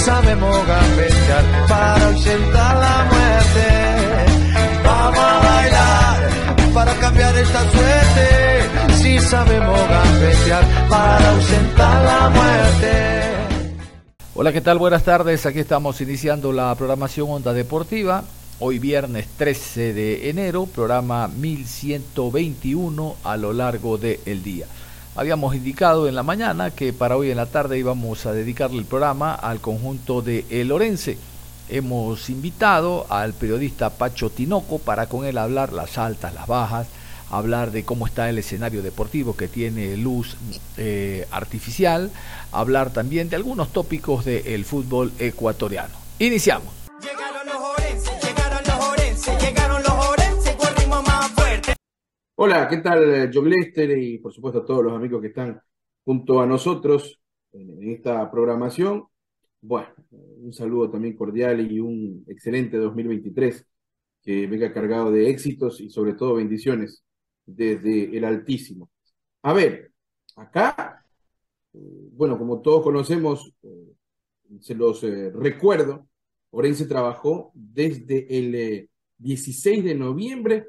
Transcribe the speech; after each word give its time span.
Sabemos 0.00 0.66
gambetear 0.66 1.44
para 1.68 2.06
ausentar 2.06 2.76
la 2.76 3.04
muerte. 3.12 3.68
Vamos 4.84 5.18
a 5.18 5.38
bailar 5.38 6.30
para 6.74 6.94
cambiar 6.94 7.36
esta 7.36 7.70
suerte. 7.70 8.94
Si 8.94 9.18
sabemos 9.18 9.78
gambetear 9.88 10.88
para 10.88 11.30
ausentar 11.30 12.04
la 12.04 12.30
muerte. 12.30 12.90
Hola, 14.34 14.52
¿qué 14.52 14.60
tal? 14.60 14.78
Buenas 14.78 15.04
tardes. 15.04 15.44
Aquí 15.44 15.58
estamos 15.58 16.00
iniciando 16.00 16.52
la 16.52 16.74
programación 16.74 17.30
Onda 17.30 17.52
Deportiva. 17.52 18.24
Hoy 18.58 18.78
viernes 18.78 19.26
13 19.36 19.92
de 19.92 20.30
enero, 20.30 20.66
programa 20.66 21.28
1121 21.28 23.16
a 23.24 23.36
lo 23.36 23.52
largo 23.52 23.98
del 23.98 24.42
día. 24.42 24.66
Habíamos 25.20 25.54
indicado 25.54 26.08
en 26.08 26.14
la 26.14 26.22
mañana 26.22 26.70
que 26.70 26.94
para 26.94 27.14
hoy 27.18 27.30
en 27.30 27.36
la 27.36 27.44
tarde 27.44 27.78
íbamos 27.78 28.24
a 28.24 28.32
dedicarle 28.32 28.78
el 28.78 28.86
programa 28.86 29.34
al 29.34 29.60
conjunto 29.60 30.22
de 30.22 30.46
El 30.48 30.72
Orense. 30.72 31.18
Hemos 31.68 32.30
invitado 32.30 33.04
al 33.10 33.34
periodista 33.34 33.90
Pacho 33.90 34.30
Tinoco 34.30 34.78
para 34.78 35.10
con 35.10 35.26
él 35.26 35.36
hablar 35.36 35.74
las 35.74 35.98
altas, 35.98 36.32
las 36.32 36.46
bajas, 36.46 36.86
hablar 37.30 37.70
de 37.70 37.84
cómo 37.84 38.06
está 38.06 38.30
el 38.30 38.38
escenario 38.38 38.80
deportivo 38.80 39.36
que 39.36 39.46
tiene 39.46 39.94
luz 39.98 40.38
eh, 40.78 41.28
artificial, 41.30 42.10
hablar 42.50 42.88
también 42.90 43.28
de 43.28 43.36
algunos 43.36 43.74
tópicos 43.74 44.24
del 44.24 44.64
fútbol 44.64 45.12
ecuatoriano. 45.18 45.92
Iniciamos. 46.18 46.72
Hola, 52.42 52.66
¿qué 52.68 52.78
tal? 52.78 53.30
John 53.30 53.50
Lester 53.50 53.98
y 53.98 54.16
por 54.16 54.32
supuesto 54.32 54.60
a 54.60 54.64
todos 54.64 54.82
los 54.82 54.94
amigos 54.94 55.20
que 55.20 55.26
están 55.26 55.60
junto 56.06 56.40
a 56.40 56.46
nosotros 56.46 57.20
en 57.52 57.90
esta 57.90 58.30
programación. 58.30 59.04
Bueno, 59.60 59.90
un 60.08 60.50
saludo 60.54 60.90
también 60.90 61.14
cordial 61.14 61.70
y 61.70 61.80
un 61.80 62.24
excelente 62.26 62.78
2023 62.78 63.66
que 64.22 64.46
venga 64.46 64.72
cargado 64.72 65.10
de 65.12 65.28
éxitos 65.28 65.82
y 65.82 65.90
sobre 65.90 66.14
todo 66.14 66.36
bendiciones 66.36 67.04
desde 67.44 68.16
el 68.16 68.24
Altísimo. 68.24 68.88
A 69.42 69.52
ver, 69.52 69.92
acá, 70.34 71.04
eh, 71.74 72.08
bueno, 72.12 72.38
como 72.38 72.62
todos 72.62 72.82
conocemos, 72.82 73.52
eh, 73.62 73.92
se 74.60 74.74
los 74.74 75.04
eh, 75.04 75.30
recuerdo, 75.30 76.08
Orense 76.52 76.86
trabajó 76.86 77.52
desde 77.52 78.38
el 78.38 78.88
16 79.18 79.84
de 79.84 79.94
noviembre 79.94 80.68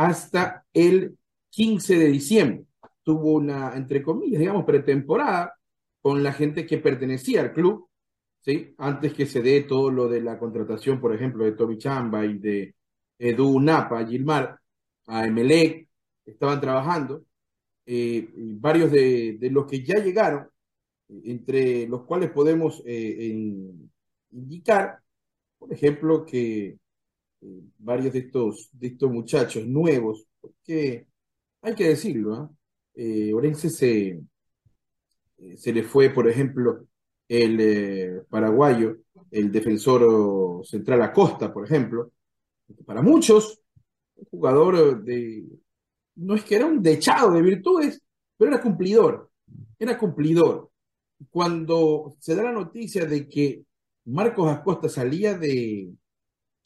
hasta 0.00 0.64
el 0.72 1.18
15 1.50 1.98
de 1.98 2.06
diciembre. 2.06 2.64
Tuvo 3.02 3.34
una, 3.34 3.76
entre 3.76 4.02
comillas, 4.02 4.40
digamos, 4.40 4.64
pretemporada 4.64 5.54
con 6.00 6.22
la 6.22 6.32
gente 6.32 6.64
que 6.64 6.78
pertenecía 6.78 7.42
al 7.42 7.52
club, 7.52 7.86
¿sí? 8.40 8.74
Antes 8.78 9.12
que 9.12 9.26
se 9.26 9.42
dé 9.42 9.62
todo 9.62 9.90
lo 9.90 10.08
de 10.08 10.22
la 10.22 10.38
contratación, 10.38 11.00
por 11.02 11.14
ejemplo, 11.14 11.44
de 11.44 11.52
Toby 11.52 11.76
Chamba 11.76 12.24
y 12.24 12.38
de 12.38 12.74
Edu 13.18 13.60
Napa, 13.60 14.06
Gilmar, 14.06 14.58
a 15.06 15.26
Emelec, 15.26 15.86
estaban 16.24 16.62
trabajando. 16.62 17.26
Eh, 17.84 18.26
varios 18.34 18.90
de, 18.90 19.38
los 19.50 19.66
que 19.66 19.84
ya 19.84 19.98
llegaron, 19.98 20.48
entre 21.24 21.86
los 21.86 22.04
cuales 22.06 22.30
podemos 22.30 22.82
eh, 22.86 23.34
indicar, 24.30 25.00
por 25.58 25.70
ejemplo, 25.74 26.24
que 26.24 26.79
eh, 27.42 27.62
varios 27.78 28.12
de 28.12 28.18
estos, 28.20 28.68
de 28.72 28.88
estos 28.88 29.10
muchachos 29.10 29.66
nuevos, 29.66 30.26
porque 30.40 31.06
hay 31.62 31.74
que 31.74 31.88
decirlo, 31.88 32.34
¿ah? 32.34 32.50
eh, 32.94 33.32
Orense 33.32 33.70
se, 33.70 34.20
eh, 35.38 35.56
se 35.56 35.72
le 35.72 35.82
fue, 35.82 36.10
por 36.10 36.28
ejemplo, 36.28 36.86
el 37.28 38.24
paraguayo, 38.28 38.98
el 39.30 39.52
defensor 39.52 40.66
central 40.66 41.02
Acosta, 41.02 41.52
por 41.52 41.64
ejemplo, 41.64 42.12
para 42.84 43.02
muchos, 43.02 43.60
un 44.16 44.24
jugador 44.26 45.02
de, 45.02 45.44
no 46.16 46.34
es 46.34 46.44
que 46.44 46.56
era 46.56 46.66
un 46.66 46.82
dechado 46.82 47.32
de 47.32 47.42
virtudes, 47.42 48.02
pero 48.36 48.52
era 48.52 48.62
cumplidor, 48.62 49.30
era 49.78 49.98
cumplidor. 49.98 50.70
Cuando 51.30 52.16
se 52.18 52.34
da 52.34 52.44
la 52.44 52.52
noticia 52.52 53.04
de 53.06 53.28
que 53.28 53.64
Marcos 54.06 54.50
Acosta 54.50 54.88
salía 54.88 55.36
de, 55.38 55.90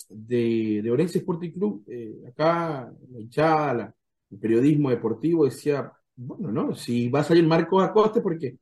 de, 0.09 0.81
de 0.83 0.91
Orense 0.91 1.19
Sporting 1.19 1.51
Club, 1.51 1.85
eh, 1.89 2.25
acá 2.29 2.93
la 3.11 3.21
hinchada, 3.21 3.95
el 4.31 4.39
periodismo 4.39 4.91
deportivo 4.91 5.45
decía, 5.45 5.93
bueno, 6.17 6.53
no, 6.53 6.75
si 6.75 7.09
va 7.09 7.21
a 7.21 7.25
salir 7.25 7.47
Marcos 7.47 7.83
Acosta 7.83 8.23
porque 8.23 8.59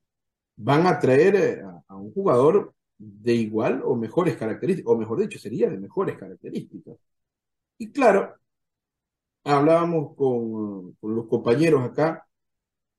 van 0.57 0.87
a 0.87 0.99
traer 0.99 1.37
eh, 1.37 1.63
a, 1.89 1.97
un 1.97 2.13
jugador 2.13 2.75
de 2.99 3.35
igual 3.35 3.83
o 3.85 3.97
mejores 3.97 4.37
características, 4.37 4.93
o 4.93 4.97
mejor 4.97 5.21
dicho, 5.21 5.39
sería 5.39 5.71
de 5.71 5.79
mejores 5.79 6.17
características. 6.19 6.97
Y 7.79 7.91
claro, 7.91 8.35
hablábamos 9.45 10.15
con, 10.17 10.97
los 11.03 11.27
compañeros 11.27 11.83
acá, 11.85 12.27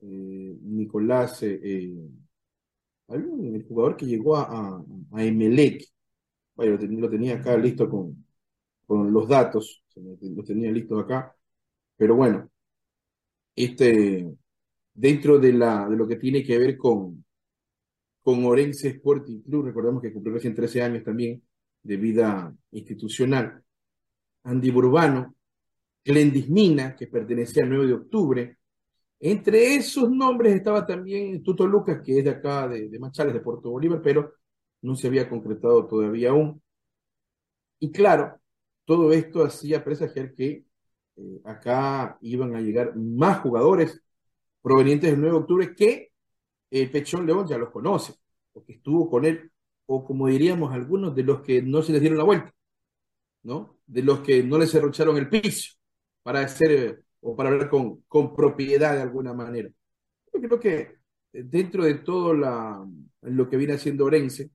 eh, 0.02 0.58
Nicolás, 0.62 1.42
el 1.44 2.12
jugador 3.68 3.96
que 3.96 4.06
llegó 4.06 4.36
a, 4.36 4.84
a, 5.12 5.24
Emelec, 5.24 5.86
bueno, 6.56 6.78
lo 6.80 7.10
tenía 7.10 7.36
acá 7.36 7.58
listo 7.58 7.90
con, 7.90 8.22
con 8.94 9.12
los 9.12 9.28
datos, 9.28 9.84
los 9.96 10.46
tenía 10.46 10.72
listos 10.72 11.04
acá, 11.04 11.36
pero 11.98 12.16
bueno, 12.16 12.48
este, 13.56 14.31
dentro 14.94 15.40
de, 15.40 15.52
la, 15.52 15.90
de 15.90 15.98
lo 15.98 16.08
que 16.08 16.18
tiene 16.18 16.44
que 16.44 16.59
ver 16.59 16.78
con, 16.78 17.26
con 18.22 18.46
Orense 18.46 18.90
Sporting 18.90 19.42
Club, 19.42 19.66
recordemos 19.66 20.00
que 20.00 20.14
cumplió 20.14 20.36
recién 20.36 20.53
13 20.53 20.84
años 20.84 21.03
también 21.03 21.42
de 21.82 21.98
vida 21.98 22.56
institucional, 22.70 23.64
Andy 24.44 24.70
Burbano, 24.70 25.36
Glendis 26.06 26.50
Mina, 26.50 26.96
que 26.96 27.08
pertenecía 27.08 27.64
al 27.64 27.70
9 27.70 27.88
de 27.88 27.94
octubre, 27.94 28.58
entre 29.22 29.74
esos 29.76 30.12
nombres 30.12 30.53
estaba 30.53 30.86
también 30.86 31.42
Tuto 31.42 31.66
Lucas, 31.66 32.00
que 32.06 32.20
es 32.20 32.26
de 32.26 32.30
acá, 32.30 32.68
de, 32.68 32.90
de 32.90 33.00
Machales, 33.00 33.34
de 33.34 33.40
Puerto 33.40 33.72
Bolívar, 33.72 34.03
pero 34.03 34.34
no 34.84 34.96
se 34.96 35.08
había 35.08 35.28
concretado 35.28 35.88
todavía 35.88 36.30
aún. 36.30 36.62
Y 37.80 37.92
claro, 37.92 38.40
todo 38.86 39.12
esto 39.14 39.44
hacía 39.44 39.84
presagiar 39.84 40.34
que 40.34 40.66
eh, 41.16 41.42
acá 41.46 42.18
iban 42.22 42.56
a 42.56 42.62
llegar 42.62 42.96
más 42.96 43.40
jugadores 43.40 44.02
provenientes 44.62 45.12
del 45.12 45.20
9 45.22 45.36
de 45.36 45.42
octubre 45.42 45.76
que 45.76 46.12
el 46.72 46.92
Pechón 46.92 47.26
León 47.26 47.48
ya 47.48 47.58
los 47.58 47.70
conoce, 47.70 48.16
porque 48.52 48.74
estuvo 48.74 49.10
con 49.10 49.26
él, 49.26 49.52
o 49.86 50.04
como 50.06 50.28
diríamos 50.28 50.74
algunos, 50.74 51.16
de 51.16 51.24
los 51.24 51.42
que 51.42 51.62
no 51.62 51.82
se 51.84 51.92
les 51.92 52.02
dieron 52.02 52.18
la 52.18 52.24
vuelta, 52.26 52.54
¿no? 53.44 53.78
De 53.86 54.04
los 54.04 54.22
que 54.22 54.44
no 54.44 54.58
les 54.58 54.72
cerrocharon 54.72 55.18
el 55.18 55.29
piso 55.29 55.74
para 56.24 56.41
hacer 56.41 56.72
eh, 56.72 57.00
o 57.22 57.36
para 57.36 57.50
hablar 57.50 57.70
con, 57.70 58.02
con 58.08 58.36
propiedad 58.36 58.96
de 58.96 59.02
alguna 59.02 59.34
manera. 59.34 59.70
Yo 60.34 60.41
creo 60.41 60.59
que 60.59 60.79
eh, 61.34 61.44
dentro 61.46 61.84
de 61.86 61.96
todo 61.96 62.34
lo 62.34 63.50
que 63.50 63.58
viene 63.58 63.74
haciendo 63.74 64.06
Orense, 64.06 64.52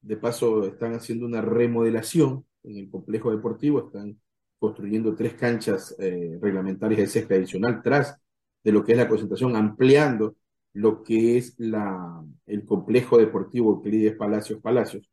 de 0.00 0.16
paso 0.16 0.66
están 0.66 0.94
haciendo 0.94 1.26
una 1.26 1.40
remodelación 1.40 2.44
en 2.64 2.78
el 2.78 2.90
complejo 2.90 3.30
deportivo, 3.30 3.86
están 3.86 4.18
construyendo 4.58 5.14
tres 5.14 5.34
canchas 5.34 5.94
eh, 5.98 6.38
reglamentarias 6.40 7.00
de 7.00 7.06
césped 7.06 7.36
adicional 7.36 7.82
tras 7.82 8.18
de 8.62 8.72
lo 8.72 8.82
que 8.82 8.92
es 8.92 8.98
la 8.98 9.08
concentración, 9.08 9.56
ampliando 9.56 10.36
lo 10.72 11.02
que 11.02 11.36
es 11.38 11.54
la, 11.58 12.24
el 12.46 12.64
complejo 12.64 13.18
deportivo 13.18 13.82
que 13.82 14.12
Palacios 14.12 14.60
Palacios. 14.60 15.08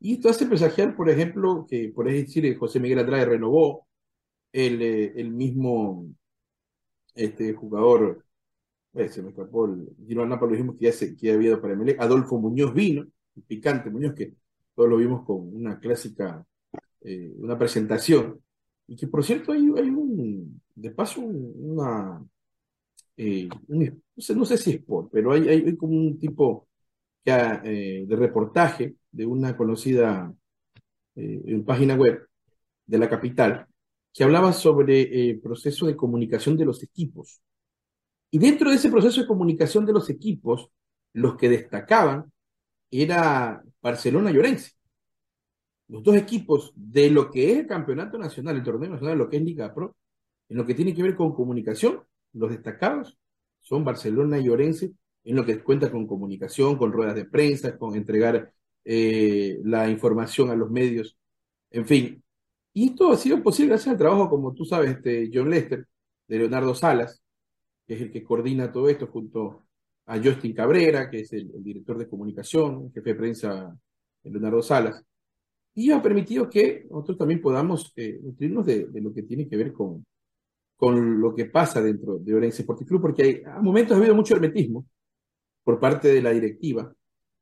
Y 0.00 0.14
esto 0.14 0.28
hace 0.28 0.46
presagiar, 0.46 0.94
por 0.94 1.10
ejemplo, 1.10 1.66
que 1.68 1.90
por 1.94 2.06
decir, 2.06 2.56
José 2.56 2.78
Miguel 2.78 3.00
Andrade 3.00 3.24
renovó 3.24 3.88
el, 4.52 4.80
eh, 4.82 5.12
el 5.16 5.30
mismo 5.30 6.06
este 7.14 7.52
jugador, 7.52 8.24
eh, 8.94 9.08
se 9.08 9.22
me 9.22 9.30
escapó, 9.30 9.66
el 9.66 9.88
Gino 10.06 10.24
Napa 10.24 10.46
lo 10.46 10.52
dijimos 10.52 10.76
que 10.76 10.86
ya, 10.86 10.92
se, 10.92 11.16
que 11.16 11.32
había 11.32 11.48
ido 11.48 11.60
para 11.60 11.74
Melec, 11.74 12.00
Adolfo 12.00 12.38
Muñoz 12.38 12.72
vino, 12.74 13.06
el 13.34 13.42
picante 13.42 13.90
Muñoz, 13.90 14.14
que 14.14 14.34
todos 14.74 14.88
lo 14.88 14.96
vimos 14.98 15.24
con 15.24 15.52
una 15.54 15.80
clásica 15.80 16.46
eh, 17.02 17.32
una 17.38 17.58
presentación. 17.58 18.40
Y 18.86 18.96
que 18.96 19.06
por 19.06 19.24
cierto 19.24 19.52
hay, 19.52 19.60
un, 19.60 20.60
de 20.74 20.90
paso, 20.92 21.20
una, 21.20 22.24
eh, 23.16 23.48
no, 23.68 24.44
sé, 24.46 24.56
si 24.56 24.70
es 24.70 24.82
por, 24.82 25.10
pero 25.10 25.32
hay, 25.32 25.48
hay, 25.48 25.76
como 25.76 25.92
un 25.98 26.18
tipo 26.18 26.68
de 27.24 28.06
reportaje 28.08 28.94
de 29.10 29.26
una 29.26 29.54
conocida 29.54 30.34
página 31.66 31.94
web 31.94 32.26
de 32.86 32.98
la 32.98 33.08
capital 33.10 33.66
que 34.14 34.24
hablaba 34.24 34.52
sobre 34.52 35.30
el 35.30 35.40
proceso 35.40 35.86
de 35.86 35.96
comunicación 35.96 36.56
de 36.56 36.64
los 36.64 36.82
equipos. 36.82 37.40
Y 38.30 38.38
dentro 38.38 38.70
de 38.70 38.76
ese 38.76 38.90
proceso 38.90 39.20
de 39.20 39.26
comunicación 39.26 39.86
de 39.86 39.92
los 39.92 40.10
equipos, 40.10 40.70
los 41.12 41.36
que 41.36 41.48
destacaban 41.48 42.32
era 42.90 43.62
Barcelona 43.80 44.30
y 44.30 44.38
Orense. 44.38 44.72
Los 45.88 46.02
dos 46.02 46.16
equipos 46.16 46.72
de 46.74 47.10
lo 47.10 47.30
que 47.30 47.52
es 47.52 47.58
el 47.58 47.66
campeonato 47.66 48.18
nacional, 48.18 48.56
el 48.56 48.62
torneo 48.62 48.90
nacional, 48.90 49.18
lo 49.18 49.28
que 49.28 49.38
es 49.38 49.42
Liga 49.42 49.74
Pro, 49.74 49.96
en 50.48 50.56
lo 50.56 50.66
que 50.66 50.74
tiene 50.74 50.94
que 50.94 51.02
ver 51.02 51.16
con 51.16 51.34
comunicación, 51.34 52.02
los 52.32 52.50
destacados 52.50 53.18
son 53.60 53.84
Barcelona 53.84 54.38
y 54.38 54.48
Orense, 54.48 54.92
en 55.24 55.36
lo 55.36 55.44
que 55.44 55.62
cuenta 55.62 55.90
con 55.90 56.06
comunicación, 56.06 56.76
con 56.78 56.92
ruedas 56.92 57.14
de 57.14 57.24
prensa, 57.24 57.76
con 57.76 57.96
entregar 57.96 58.52
eh, 58.84 59.58
la 59.64 59.90
información 59.90 60.50
a 60.50 60.56
los 60.56 60.70
medios, 60.70 61.18
en 61.70 61.86
fin. 61.86 62.22
Y 62.72 62.90
esto 62.90 63.12
ha 63.12 63.16
sido 63.16 63.42
posible 63.42 63.70
gracias 63.70 63.92
al 63.92 63.98
trabajo, 63.98 64.30
como 64.30 64.54
tú 64.54 64.64
sabes, 64.64 64.90
este 64.90 65.30
John 65.32 65.50
Lester, 65.50 65.86
de 66.26 66.38
Leonardo 66.38 66.74
Salas, 66.74 67.20
que 67.86 67.94
es 67.94 68.02
el 68.02 68.12
que 68.12 68.22
coordina 68.22 68.70
todo 68.70 68.88
esto 68.88 69.06
junto 69.08 69.66
a 70.06 70.18
Justin 70.18 70.54
Cabrera, 70.54 71.10
que 71.10 71.20
es 71.20 71.32
el, 71.32 71.50
director 71.62 71.98
de 71.98 72.08
comunicación, 72.08 72.86
el 72.86 72.92
jefe 72.92 73.10
de 73.10 73.14
prensa 73.14 73.78
Leonardo 74.22 74.62
Salas, 74.62 75.02
y 75.78 75.92
ha 75.92 76.02
permitido 76.02 76.50
que 76.50 76.88
nosotros 76.90 77.18
también 77.18 77.40
podamos 77.40 77.92
eh, 77.94 78.18
nutrirnos 78.20 78.66
de, 78.66 78.88
lo 78.94 79.14
que 79.14 79.22
tiene 79.22 79.48
que 79.48 79.56
ver 79.56 79.72
con, 79.72 80.04
con 80.74 81.20
lo 81.20 81.32
que 81.32 81.44
pasa 81.44 81.80
dentro 81.80 82.18
de 82.18 82.34
Orense 82.34 82.62
Sporting 82.62 82.84
Club, 82.84 83.00
porque 83.00 83.22
hay, 83.22 83.42
a 83.46 83.60
momentos 83.60 83.94
ha 83.94 83.98
habido 83.98 84.16
mucho 84.16 84.34
hermetismo 84.34 84.86
por 85.62 85.78
parte 85.78 86.08
de 86.08 86.20
la 86.20 86.30
directiva, 86.30 86.92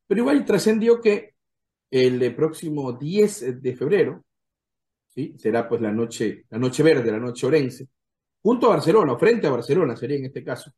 pero 0.06 0.20
igual 0.20 0.44
trascendió 0.44 1.00
que 1.00 1.32
el 1.90 2.36
próximo 2.36 2.92
10 2.92 3.62
de 3.62 3.74
febrero, 3.74 4.22
¿sí? 5.06 5.34
será 5.38 5.66
pues 5.66 5.80
la 5.80 5.92
noche, 5.92 6.44
la 6.50 6.58
noche 6.58 6.82
verde, 6.82 7.10
la 7.10 7.18
noche 7.18 7.46
orense, 7.46 7.88
junto 8.42 8.66
a 8.66 8.76
Barcelona, 8.76 9.16
frente 9.16 9.46
a 9.46 9.52
Barcelona 9.52 9.96
sería 9.96 10.18
en 10.18 10.26
este 10.26 10.44
caso, 10.44 10.70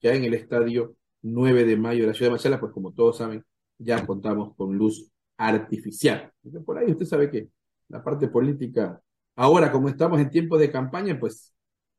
ya 0.00 0.14
en 0.14 0.24
el 0.24 0.32
estadio 0.32 0.96
9 1.20 1.66
de 1.66 1.76
mayo 1.76 2.00
de 2.00 2.06
la 2.06 2.14
ciudad 2.14 2.28
de 2.28 2.36
Marcela, 2.36 2.58
pues 2.58 2.72
como 2.72 2.94
todos 2.94 3.18
saben, 3.18 3.44
ya 3.76 4.06
contamos 4.06 4.54
con 4.56 4.74
luz 4.74 5.10
artificial. 5.36 6.32
por 6.64 6.78
ahí 6.78 6.90
usted 6.90 7.06
sabe 7.06 7.30
que 7.30 7.48
la 7.88 8.02
parte 8.02 8.28
política, 8.28 9.00
ahora 9.36 9.70
como 9.70 9.88
estamos 9.88 10.20
en 10.20 10.30
tiempos 10.30 10.60
de 10.60 10.70
campaña, 10.70 11.18
pues 11.18 11.52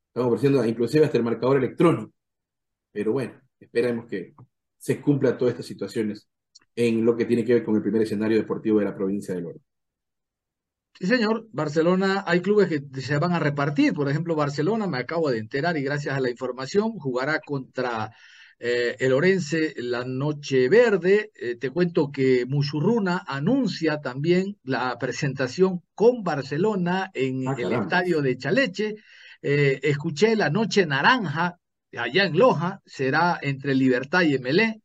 estamos 0.08 0.30
ofreciendo 0.30 0.66
inclusive 0.66 1.06
hasta 1.06 1.18
el 1.18 1.24
marcador 1.24 1.58
electrónico. 1.58 2.12
Pero 2.92 3.12
bueno, 3.14 3.34
esperemos 3.60 4.06
que 4.08 4.34
se 4.78 5.02
cumpla 5.02 5.38
todas 5.38 5.54
estas 5.54 5.66
situaciones 5.66 6.28
en 6.76 7.06
lo 7.06 7.16
que 7.16 7.26
tiene 7.26 7.46
que 7.46 7.56
ver 7.56 7.66
con 7.66 7.76
el 7.76 7.82
primer 7.82 8.02
escenario 8.04 8.38
deportivo 8.38 8.80
de 8.80 8.86
la 8.86 8.96
provincia 8.96 9.34
de 9.36 9.44
Oro. 9.46 9.60
Sí, 11.00 11.08
señor. 11.08 11.48
Barcelona, 11.52 12.24
hay 12.26 12.42
clubes 12.42 12.70
que 12.70 13.02
se 13.02 13.18
van 13.18 13.34
a 13.34 13.40
repartir. 13.40 13.94
Por 13.94 14.10
ejemplo, 14.10 14.36
Barcelona, 14.36 14.88
me 14.88 14.98
acabo 14.98 15.30
de 15.30 15.40
enterar 15.40 15.76
y 15.76 15.84
gracias 15.84 16.16
a 16.16 16.22
la 16.22 16.30
información, 16.30 16.94
jugará 16.94 17.42
contra 17.42 18.16
eh, 18.58 18.96
el 19.00 19.12
Orense 19.12 19.74
la 19.78 20.06
Noche 20.06 20.70
Verde. 20.70 21.32
Eh, 21.36 21.56
te 21.56 21.70
cuento 21.72 22.12
que 22.12 22.46
Musurruna 22.46 23.24
anuncia 23.28 24.00
también 24.00 24.58
la 24.64 24.98
presentación 24.98 25.82
con 25.94 26.24
Barcelona 26.24 27.12
en 27.14 27.48
ah, 27.48 27.56
el 27.58 27.74
estadio 27.74 28.22
de 28.22 28.38
Chaleche. 28.38 28.96
Eh, 29.42 29.80
escuché 29.84 30.36
la 30.36 30.50
Noche 30.50 30.86
Naranja 30.86 31.60
allá 31.98 32.26
en 32.26 32.38
Loja, 32.38 32.82
será 32.86 33.40
entre 33.42 33.74
Libertad 33.74 34.22
y 34.24 34.36
Emelé. 34.36 34.82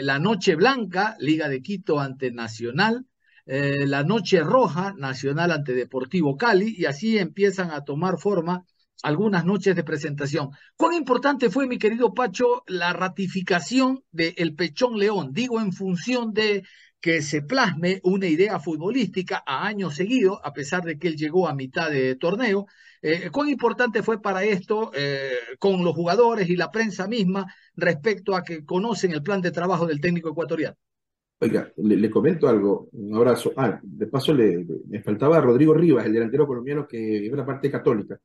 la 0.00 0.18
Noche 0.18 0.54
Blanca, 0.54 1.14
Liga 1.18 1.48
de 1.48 1.60
Quito 1.60 2.00
ante 2.00 2.30
Nacional. 2.30 3.04
La 3.44 4.02
Noche 4.02 4.40
Roja 4.40 4.94
Nacional 4.96 5.50
ante 5.52 5.72
Deportivo 5.72 6.36
Cali 6.36 6.74
y 6.76 6.84
así 6.84 7.18
empiezan 7.18 7.70
a 7.70 7.82
tomar 7.82 8.18
forma 8.18 8.64
algunas 9.02 9.44
noches 9.44 9.76
de 9.76 9.84
presentación. 9.84 10.50
¿Cuán 10.76 10.94
importante 10.94 11.50
fue, 11.50 11.66
mi 11.66 11.78
querido 11.78 12.14
Pacho, 12.14 12.64
la 12.66 12.92
ratificación 12.92 14.02
del 14.10 14.34
el 14.36 14.54
Pechón 14.54 14.98
León? 14.98 15.32
Digo, 15.32 15.60
en 15.60 15.72
función 15.72 16.32
de 16.32 16.64
que 17.00 17.22
se 17.22 17.42
plasme 17.42 18.00
una 18.02 18.26
idea 18.26 18.58
futbolística 18.58 19.42
a 19.46 19.66
años 19.66 19.94
seguidos, 19.94 20.38
a 20.42 20.52
pesar 20.52 20.82
de 20.82 20.98
que 20.98 21.08
él 21.08 21.16
llegó 21.16 21.48
a 21.48 21.54
mitad 21.54 21.90
de 21.90 22.16
torneo. 22.16 22.66
Eh, 23.02 23.30
¿Cuán 23.30 23.48
importante 23.48 24.02
fue 24.02 24.20
para 24.20 24.42
esto 24.42 24.90
eh, 24.94 25.30
con 25.58 25.84
los 25.84 25.94
jugadores 25.94 26.48
y 26.50 26.56
la 26.56 26.70
prensa 26.70 27.06
misma 27.06 27.46
respecto 27.76 28.34
a 28.34 28.42
que 28.42 28.64
conocen 28.64 29.12
el 29.12 29.22
plan 29.22 29.40
de 29.40 29.52
trabajo 29.52 29.86
del 29.86 30.00
técnico 30.00 30.30
ecuatoriano? 30.30 30.76
Oiga, 31.40 31.72
le, 31.76 32.10
comento 32.10 32.48
algo, 32.48 32.88
un 32.90 33.14
abrazo. 33.14 33.52
Ah, 33.56 33.78
de 33.80 34.08
paso 34.08 34.34
le, 34.34 34.66
me 34.88 35.00
faltaba 35.00 35.40
Rodrigo 35.40 35.72
Rivas, 35.72 36.04
el 36.04 36.12
delantero 36.12 36.48
colombiano 36.48 36.88
que 36.88 37.26
es 37.26 37.32
la 37.32 37.46
parte 37.46 37.70
católica. 37.70 38.18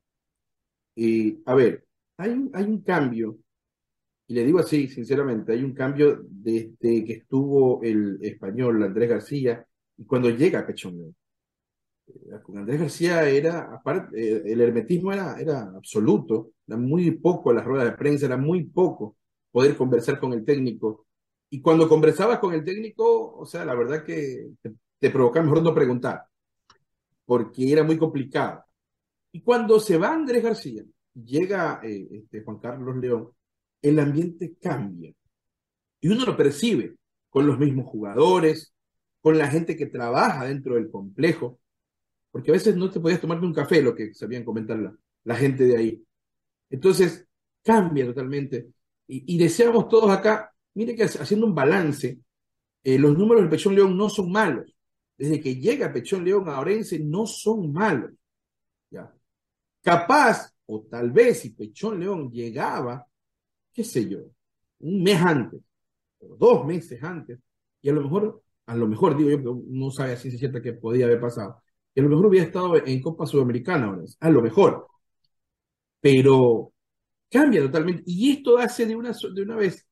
Y, 0.94 1.42
a 1.46 1.54
ver, 1.54 1.84
hay 2.16 2.50
hay 2.52 2.64
un 2.64 2.82
cambio, 2.82 3.38
y 4.26 4.34
le 4.34 4.44
digo 4.44 4.58
así, 4.60 4.88
sinceramente, 4.88 5.52
hay 5.52 5.62
un 5.62 5.74
cambio 5.74 6.20
desde 6.28 7.04
que 7.04 7.12
estuvo 7.12 7.82
el 7.82 8.18
español 8.22 8.82
Andrés 8.82 9.10
García 9.10 9.66
y 9.96 10.04
cuando 10.04 10.30
llega 10.30 10.66
Pechón 10.66 11.14
eh, 12.06 12.38
Con 12.42 12.58
Andrés 12.58 12.80
García 12.80 13.28
era, 13.28 13.74
aparte, 13.74 14.16
eh, 14.18 14.42
el 14.46 14.60
hermetismo 14.60 15.12
era, 15.12 15.38
era 15.40 15.62
absoluto, 15.76 16.52
era 16.66 16.76
muy 16.78 17.10
poco 17.12 17.52
las 17.52 17.64
ruedas 17.64 17.86
de 17.90 17.96
prensa, 17.98 18.26
era 18.26 18.36
muy 18.36 18.64
poco 18.64 19.16
poder 19.50 19.76
conversar 19.76 20.18
con 20.18 20.32
el 20.32 20.44
técnico 20.44 21.06
y 21.54 21.60
cuando 21.60 21.88
conversabas 21.88 22.40
con 22.40 22.52
el 22.52 22.64
técnico, 22.64 23.36
o 23.36 23.46
sea, 23.46 23.64
la 23.64 23.76
verdad 23.76 24.02
que 24.02 24.48
te, 24.98 25.10
provocaba 25.10 25.44
mejor 25.44 25.62
no 25.62 25.72
preguntar, 25.72 26.24
porque 27.24 27.72
era 27.72 27.84
muy 27.84 27.96
complicado. 27.96 28.64
Y 29.34 29.40
cuando 29.42 29.80
se 29.80 29.98
va 29.98 30.12
Andrés 30.12 30.42
García, 30.42 30.84
llega 31.12 31.80
eh, 31.82 32.06
este, 32.10 32.42
Juan 32.42 32.58
Carlos 32.58 32.96
León, 32.96 33.30
el 33.82 33.98
ambiente 33.98 34.54
cambia. 34.60 35.12
Y 36.00 36.08
uno 36.08 36.24
lo 36.24 36.36
percibe 36.36 36.94
con 37.28 37.46
los 37.46 37.58
mismos 37.58 37.86
jugadores, 37.86 38.72
con 39.20 39.36
la 39.36 39.48
gente 39.48 39.76
que 39.76 39.86
trabaja 39.86 40.44
dentro 40.44 40.76
del 40.76 40.90
complejo, 40.90 41.58
porque 42.30 42.52
a 42.52 42.54
veces 42.54 42.76
no 42.76 42.90
te 42.90 43.00
podías 43.00 43.20
tomarte 43.20 43.44
un 43.44 43.52
café, 43.52 43.82
lo 43.82 43.94
que 43.94 44.14
sabían 44.14 44.44
comentar 44.44 44.78
la, 45.24 45.36
gente 45.36 45.64
de 45.64 45.76
ahí. 45.76 46.04
Entonces, 46.70 47.26
cambia 47.62 48.06
totalmente. 48.06 48.68
Y, 49.08 49.34
y 49.34 49.38
deseamos 49.38 49.88
todos 49.88 50.10
acá 50.10 50.54
mire 50.74 50.94
que 50.94 51.04
haciendo 51.04 51.46
un 51.46 51.54
balance, 51.54 52.18
eh, 52.82 52.98
los 52.98 53.16
números 53.16 53.42
del 53.42 53.50
Pechón 53.50 53.74
León 53.74 53.96
no 53.96 54.08
son 54.08 54.30
malos. 54.30 54.70
Desde 55.16 55.40
que 55.40 55.56
llega 55.56 55.92
Pechón 55.92 56.24
León 56.24 56.48
a 56.48 56.60
Orense 56.60 56.98
no 56.98 57.26
son 57.26 57.72
malos. 57.72 58.12
Capaz, 59.84 60.50
o 60.66 60.86
tal 60.90 61.10
vez 61.12 61.40
si 61.40 61.50
Pechón 61.50 62.00
León 62.00 62.30
llegaba, 62.32 63.06
qué 63.72 63.84
sé 63.84 64.08
yo, 64.08 64.20
un 64.80 65.02
mes 65.02 65.20
antes, 65.20 65.60
o 66.20 66.36
dos 66.36 66.64
meses 66.66 67.02
antes, 67.02 67.38
y 67.82 67.90
a 67.90 67.92
lo 67.92 68.02
mejor, 68.02 68.42
a 68.66 68.74
lo 68.74 68.88
mejor 68.88 69.14
digo 69.16 69.30
yo, 69.30 69.62
no 69.68 69.90
sabe 69.90 70.12
a 70.12 70.16
ciencia 70.16 70.38
cierta 70.38 70.62
que 70.62 70.72
podía 70.72 71.04
haber 71.04 71.20
pasado, 71.20 71.62
y 71.94 72.00
a 72.00 72.02
lo 72.02 72.08
mejor 72.08 72.26
hubiera 72.26 72.46
estado 72.46 72.76
en 72.76 73.02
Copa 73.02 73.26
Sudamericana, 73.26 73.94
a 74.20 74.30
lo 74.30 74.42
mejor. 74.42 74.88
Pero 76.00 76.72
cambia 77.30 77.60
totalmente. 77.62 78.02
Y 78.06 78.32
esto 78.32 78.58
hace 78.58 78.86
de 78.86 78.96
una, 78.96 79.12
de 79.12 79.42
una 79.42 79.56
vez 79.56 79.86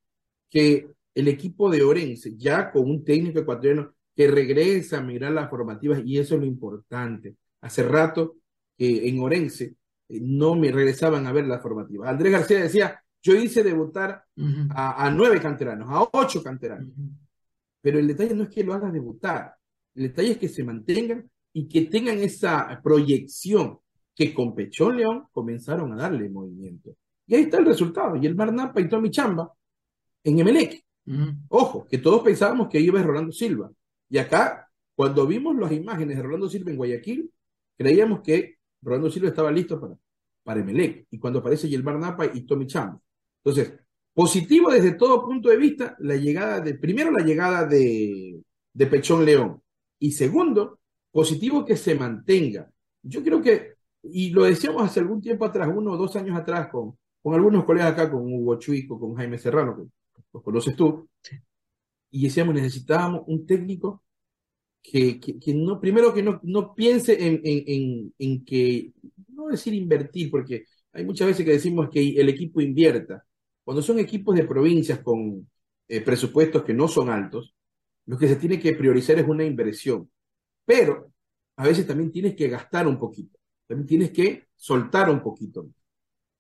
que 0.51 0.89
el 1.15 1.29
equipo 1.29 1.71
de 1.71 1.83
Orense, 1.83 2.37
ya 2.37 2.71
con 2.73 2.91
un 2.91 3.05
técnico 3.05 3.41
ecuatoriano 3.41 3.95
que 4.17 4.27
regresa 4.29 4.99
a 4.99 5.03
mirar 5.03 5.33
las 5.33 5.51
formativas, 5.51 6.03
y 6.05 6.19
eso 6.19 6.35
es 6.35 6.41
lo 6.41 6.47
importante. 6.47 7.37
Hace 7.61 7.83
rato 7.85 8.37
que 8.77 9.09
en 9.09 9.21
Orense 9.21 9.77
no 10.21 10.55
me 10.55 10.71
regresaban 10.71 11.27
a 11.27 11.33
ver 11.33 11.47
las 11.47 11.63
formativas. 11.63 12.09
Andrés 12.09 12.33
García 12.33 12.61
decía, 12.61 13.03
yo 13.23 13.35
hice 13.35 13.63
debutar 13.63 14.25
a, 14.71 15.11
nueve 15.15 15.41
canteranos, 15.41 15.89
a 15.91 16.09
ocho 16.13 16.43
canteranos. 16.43 16.93
Pero 17.81 17.99
el 17.99 18.07
detalle 18.07 18.35
no 18.35 18.45
es 18.45 18.51
que 18.51 18.65
lo 18.65 18.75
hagas 18.75 18.93
debutar, 18.93 19.55
el 19.95 20.05
detalle 20.05 20.33
es 20.33 20.39
que 20.39 20.49
se 20.49 20.65
mantengan 20.65 21.29
y 21.53 21.69
que 21.69 21.83
tengan 21.83 22.19
esa 22.19 22.81
proyección 22.83 23.79
que 24.15 24.33
con 24.33 24.55
Pechón 24.55 24.97
León 24.97 25.25
comenzaron 25.33 25.93
a 25.93 25.97
darle 25.97 26.29
movimiento. 26.29 26.97
Y 27.27 27.35
ahí 27.35 27.43
está 27.43 27.59
el 27.59 27.67
resultado. 27.67 28.17
Y 28.17 28.27
el 28.27 28.35
Marnapa 28.35 28.81
y 28.81 28.89
Tommy 28.89 29.11
Chamba 29.11 29.53
en 30.25 30.39
Emelec. 30.39 30.85
Ojo, 31.49 31.87
que 31.89 31.99
todos 31.99 32.23
pensábamos 32.23 32.69
que 32.69 32.81
iba 32.81 33.03
Rolando 33.03 33.33
Silva. 33.33 33.71
Y 34.09 34.19
acá, 34.19 34.69
cuando 34.95 35.27
vimos 35.27 35.57
las 35.57 35.73
imágenes 35.73 36.17
de 36.17 36.23
Rolando 36.23 36.49
Silva 36.49 36.71
en 36.71 36.77
Guayaquil, 36.77 37.31
creíamos 37.77 38.21
que 38.21 38.59
Rolando 38.83 39.11
Silva 39.11 39.29
estaba 39.29 39.51
listo 39.51 39.81
para, 39.81 39.97
para 40.43 40.61
Emelec. 40.61 41.07
Y 41.11 41.19
cuando 41.19 41.39
aparece 41.39 41.69
Yelmar 41.69 41.99
Napa 41.99 42.27
y 42.27 42.43
Tommy 42.43 42.67
Cham. 42.67 42.99
Entonces, 43.45 43.75
positivo 44.13 44.71
desde 44.71 44.93
todo 44.93 45.25
punto 45.25 45.49
de 45.49 45.57
vista, 45.57 45.97
la 46.01 46.17
llegada 46.17 46.61
de, 46.61 46.75
primero 46.75 47.11
la 47.11 47.25
llegada 47.25 47.65
de, 47.67 48.43
de 48.73 48.87
Pechón 48.87 49.25
León. 49.25 49.63
Y 49.99 50.13
segundo, 50.13 50.81
positivo 51.11 51.65
que 51.65 51.77
se 51.77 51.95
mantenga. 51.95 52.71
Yo 53.03 53.23
creo 53.23 53.41
que, 53.41 53.75
y 54.03 54.31
lo 54.31 54.45
decíamos 54.45 54.83
hace 54.83 55.01
algún 55.01 55.21
tiempo 55.21 55.45
atrás, 55.45 55.71
uno 55.73 55.93
o 55.93 55.97
dos 55.97 56.17
años 56.17 56.37
atrás, 56.37 56.69
con, 56.69 56.97
con 57.23 57.35
algunos 57.35 57.65
colegas 57.65 57.93
acá, 57.93 58.11
con 58.11 58.23
Hugo 58.23 58.59
Chuico, 58.59 58.99
con 58.99 59.15
Jaime 59.15 59.39
Serrano, 59.39 59.77
que 59.77 60.23
los 60.33 60.43
conoces 60.43 60.75
tú, 60.75 61.09
y 62.11 62.25
decíamos, 62.25 62.55
necesitábamos 62.55 63.23
un 63.27 63.47
técnico 63.47 64.03
que, 64.83 65.21
que, 65.21 65.55
no, 65.55 65.81
primero 65.81 66.13
que 66.13 66.23
no, 66.23 66.41
no 66.43 66.75
piense 66.75 67.27
en, 67.27 67.41
en, 67.45 68.13
en, 68.19 68.45
que, 68.45 68.93
no 69.29 69.49
decir 69.49 69.75
invertir, 69.75 70.31
porque 70.31 70.65
hay 70.93 71.05
muchas 71.05 71.29
veces 71.29 71.45
que 71.45 71.53
decimos 71.53 71.89
que 71.91 72.21
el 72.21 72.29
equipo 72.29 72.61
invierta. 72.61 73.25
Cuando 73.65 73.83
son 73.83 73.99
equipos 73.99 74.35
de 74.35 74.45
provincias 74.45 74.99
con 75.01 75.49
eh, 75.89 76.01
presupuestos 76.01 76.65
que 76.65 76.75
no 76.75 76.89
son 76.89 77.11
altos, 77.11 77.55
lo 78.07 78.19
que 78.19 78.29
se 78.29 78.37
tiene 78.37 78.59
que 78.59 78.75
priorizar 78.75 79.19
es 79.19 79.29
una 79.29 79.45
inversión. 79.45 80.11
Pero 80.65 81.13
a 81.57 81.65
veces 81.65 81.87
también 81.87 82.11
tienes 82.11 82.35
que 82.35 82.49
gastar 82.49 82.87
un 82.89 82.99
poquito, 82.99 83.39
también 83.67 83.87
tienes 83.87 84.11
que 84.11 84.49
soltar 84.57 85.11
un 85.11 85.23
poquito. 85.23 85.69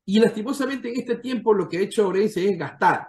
Y 0.05 0.19
lastimosamente 0.19 0.89
en 0.89 0.99
este 0.99 1.17
tiempo 1.17 1.55
lo 1.55 1.69
que 1.69 1.79
ha 1.79 1.81
hecho 1.81 2.09
Orense 2.09 2.45
es 2.49 2.59
gastar, 2.59 3.07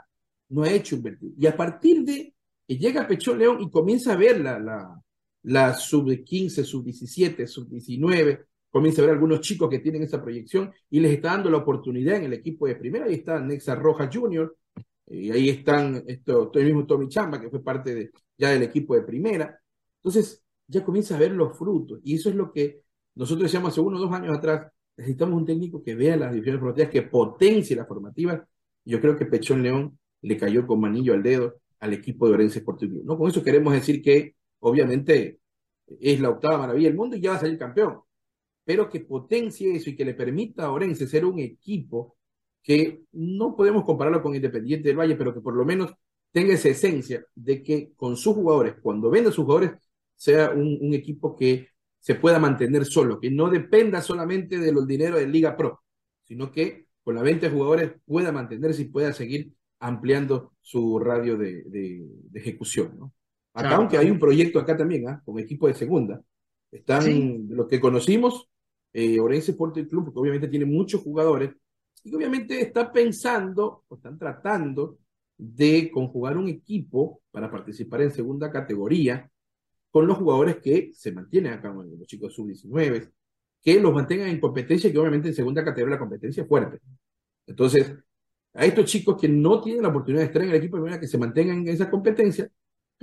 no 0.50 0.64
ha 0.64 0.72
hecho 0.72 0.96
invertir. 0.96 1.34
Y 1.38 1.48
a 1.48 1.58
partir 1.58 2.04
de 2.04 2.36
que 2.68 2.78
llega 2.78 3.08
Pechón 3.08 3.40
León 3.40 3.62
y 3.62 3.72
comienza 3.72 4.14
a 4.14 4.18
ver 4.18 4.40
la, 4.40 4.60
la, 4.60 5.04
la 5.44 5.74
sub-15, 5.74 6.64
sub-17, 6.64 7.48
sub-19, 7.48 8.46
comienza 8.70 9.02
a 9.02 9.06
ver 9.06 9.14
algunos 9.14 9.42
chicos 9.42 9.70
que 9.70 9.80
tienen 9.80 10.04
esa 10.04 10.22
proyección 10.22 10.72
y 10.90 11.00
les 11.00 11.14
está 11.14 11.30
dando 11.30 11.50
la 11.50 11.58
oportunidad 11.58 12.18
en 12.18 12.26
el 12.26 12.34
equipo 12.34 12.68
de 12.68 12.76
primera. 12.76 13.06
Ahí 13.06 13.16
está 13.16 13.40
Nexa 13.40 13.76
Roja 13.76 14.10
Jr., 14.12 14.56
y 15.06 15.32
ahí 15.32 15.50
están 15.50 16.04
esto, 16.08 16.52
el 16.54 16.66
mismo 16.66 16.86
Tommy 16.86 17.08
Chamba, 17.08 17.40
que 17.40 17.50
fue 17.50 17.64
parte 17.64 18.12
ya 18.38 18.50
del 18.50 18.64
equipo 18.64 18.96
de 18.96 19.04
primera. 19.04 19.60
Entonces, 19.98 20.44
ya 20.68 20.84
comienza 20.84 21.16
a 21.16 21.20
ver 21.20 21.32
los 21.32 21.58
frutos. 21.58 22.00
Y 22.04 22.16
eso 22.16 22.30
es 22.30 22.36
lo 22.36 22.52
que 22.52 22.82
nosotros 23.16 23.44
decíamos 23.44 23.72
hace 23.72 23.82
uno 23.82 23.98
o 23.98 24.02
dos 24.02 24.12
años 24.12 24.36
atrás. 24.38 24.72
Necesitamos 24.98 25.36
un 25.36 25.46
técnico 25.46 25.84
que 25.84 25.96
vea 25.96 26.16
las 26.18 26.32
divisiones 26.32 26.62
formativas, 26.62 26.90
que 26.92 27.02
potencie 27.04 27.76
las 27.76 27.88
formativas. 27.88 28.42
Yo 28.86 29.00
creo 29.02 29.18
que 29.18 29.26
Pechón 29.26 29.62
León 29.62 29.98
le 30.22 30.38
cayó 30.38 30.66
con 30.66 30.80
manillo 30.80 31.14
al 31.14 31.24
dedo 31.24 31.56
al 31.80 31.94
equipo 31.94 32.28
de 32.28 32.36
Orense 32.36 32.60
Sporting 32.60 33.02
¿no? 33.04 33.18
Con 33.18 33.30
eso 33.30 33.44
queremos 33.44 33.74
decir 33.74 34.02
que, 34.02 34.36
obviamente, 34.64 35.40
es 36.00 36.20
la 36.20 36.30
octava 36.30 36.58
maravilla 36.58 36.88
del 36.90 36.98
mundo 36.98 37.16
y 37.16 37.22
ya 37.22 37.32
va 37.32 37.38
a 37.38 37.42
salir 37.42 37.58
campeón. 37.58 38.02
Pero 38.66 38.90
que 38.90 39.02
potencie 39.02 39.76
eso 39.76 39.90
y 39.90 39.96
que 39.96 40.06
le 40.06 40.14
permita 40.14 40.66
a 40.66 40.72
Orense 40.72 41.08
ser 41.08 41.26
un 41.26 41.40
equipo 41.40 42.18
que 42.62 43.04
no 43.12 43.56
podemos 43.56 43.84
compararlo 43.84 44.22
con 44.22 44.36
Independiente 44.36 44.88
del 44.88 44.98
Valle, 44.98 45.16
pero 45.16 45.34
que 45.34 45.42
por 45.42 45.56
lo 45.56 45.66
menos 45.66 45.94
tenga 46.32 46.54
esa 46.54 46.70
esencia 46.70 47.26
de 47.36 47.62
que 47.62 47.94
con 47.96 48.16
sus 48.18 48.36
jugadores, 48.36 48.76
cuando 48.82 49.10
venda 49.10 49.32
sus 49.32 49.46
jugadores, 49.46 49.72
sea 50.16 50.52
un, 50.52 50.94
equipo 50.94 51.36
que 51.36 51.70
se 52.00 52.16
pueda 52.16 52.40
mantener 52.40 52.86
solo, 52.86 53.20
que 53.20 53.30
no 53.30 53.50
dependa 53.50 54.02
solamente 54.02 54.58
de 54.58 54.72
los 54.72 54.88
dineros 54.88 55.20
de 55.20 55.28
Liga 55.28 55.58
Pro, 55.58 55.84
sino 56.24 56.52
que 56.52 56.88
con 57.04 57.16
la 57.16 57.22
venta 57.22 57.48
de 57.48 57.54
jugadores 57.54 57.92
pueda 58.06 58.32
mantenerse 58.32 58.84
y 58.84 58.86
pueda 58.86 59.12
seguir 59.14 59.54
ampliando 59.80 60.54
su 60.62 60.98
radio 61.00 61.38
de, 61.38 62.06
ejecución. 62.34 62.98
¿no? 62.98 63.14
Acá, 63.54 63.76
aunque 63.76 63.98
hay 63.98 64.10
un 64.10 64.20
proyecto 64.20 64.60
acá 64.60 64.76
también, 64.76 65.08
¿ah? 65.08 65.22
con 65.24 65.38
equipo 65.40 65.68
de 65.68 65.76
segunda, 65.76 66.22
están 66.72 67.48
los 67.50 67.68
que 67.68 67.80
conocimos, 67.80 68.50
eh, 68.92 69.20
Orense 69.20 69.52
Sporting 69.52 69.86
Club, 69.86 70.06
porque 70.06 70.20
obviamente 70.20 70.48
tiene 70.48 70.66
muchos 70.66 71.02
jugadores, 71.02 71.52
y 72.04 72.14
obviamente 72.16 72.60
está 72.62 72.92
pensando, 72.92 73.84
o 73.88 73.96
están 73.96 74.18
tratando 74.18 74.98
de 75.38 75.92
conjugar 75.92 76.38
un 76.38 76.48
equipo 76.50 77.22
para 77.32 77.50
participar 77.50 78.02
en 78.02 78.12
segunda 78.12 78.52
categoría 78.52 79.30
con 79.92 80.08
los 80.08 80.18
jugadores 80.18 80.58
que 80.58 80.92
se 80.94 81.12
mantienen 81.12 81.54
acá, 81.54 81.72
los 81.72 82.08
chicos 82.08 82.34
sub-19, 82.34 83.12
que 83.62 83.80
los 83.80 83.94
mantengan 83.94 84.30
en 84.30 84.40
competencia, 84.40 84.92
que 84.92 84.98
obviamente 84.98 85.28
en 85.28 85.36
segunda 85.36 85.64
categoría 85.64 85.96
la 85.96 86.00
competencia 86.00 86.42
es 86.42 86.50
fuerte. 86.50 86.80
Entonces, 87.46 87.96
a 88.54 88.66
estos 88.66 88.86
chicos 88.86 89.20
que 89.20 89.30
no 89.30 89.62
tienen 89.62 89.84
la 89.84 89.90
oportunidad 89.90 90.22
de 90.22 90.28
estar 90.28 90.42
en 90.42 90.50
el 90.50 90.56
equipo 90.56 90.80
de 90.80 91.00
que 91.00 91.08
se 91.08 91.18
mantengan 91.18 91.60
en 91.60 91.68
esa 91.68 91.90
competencia, 91.90 92.50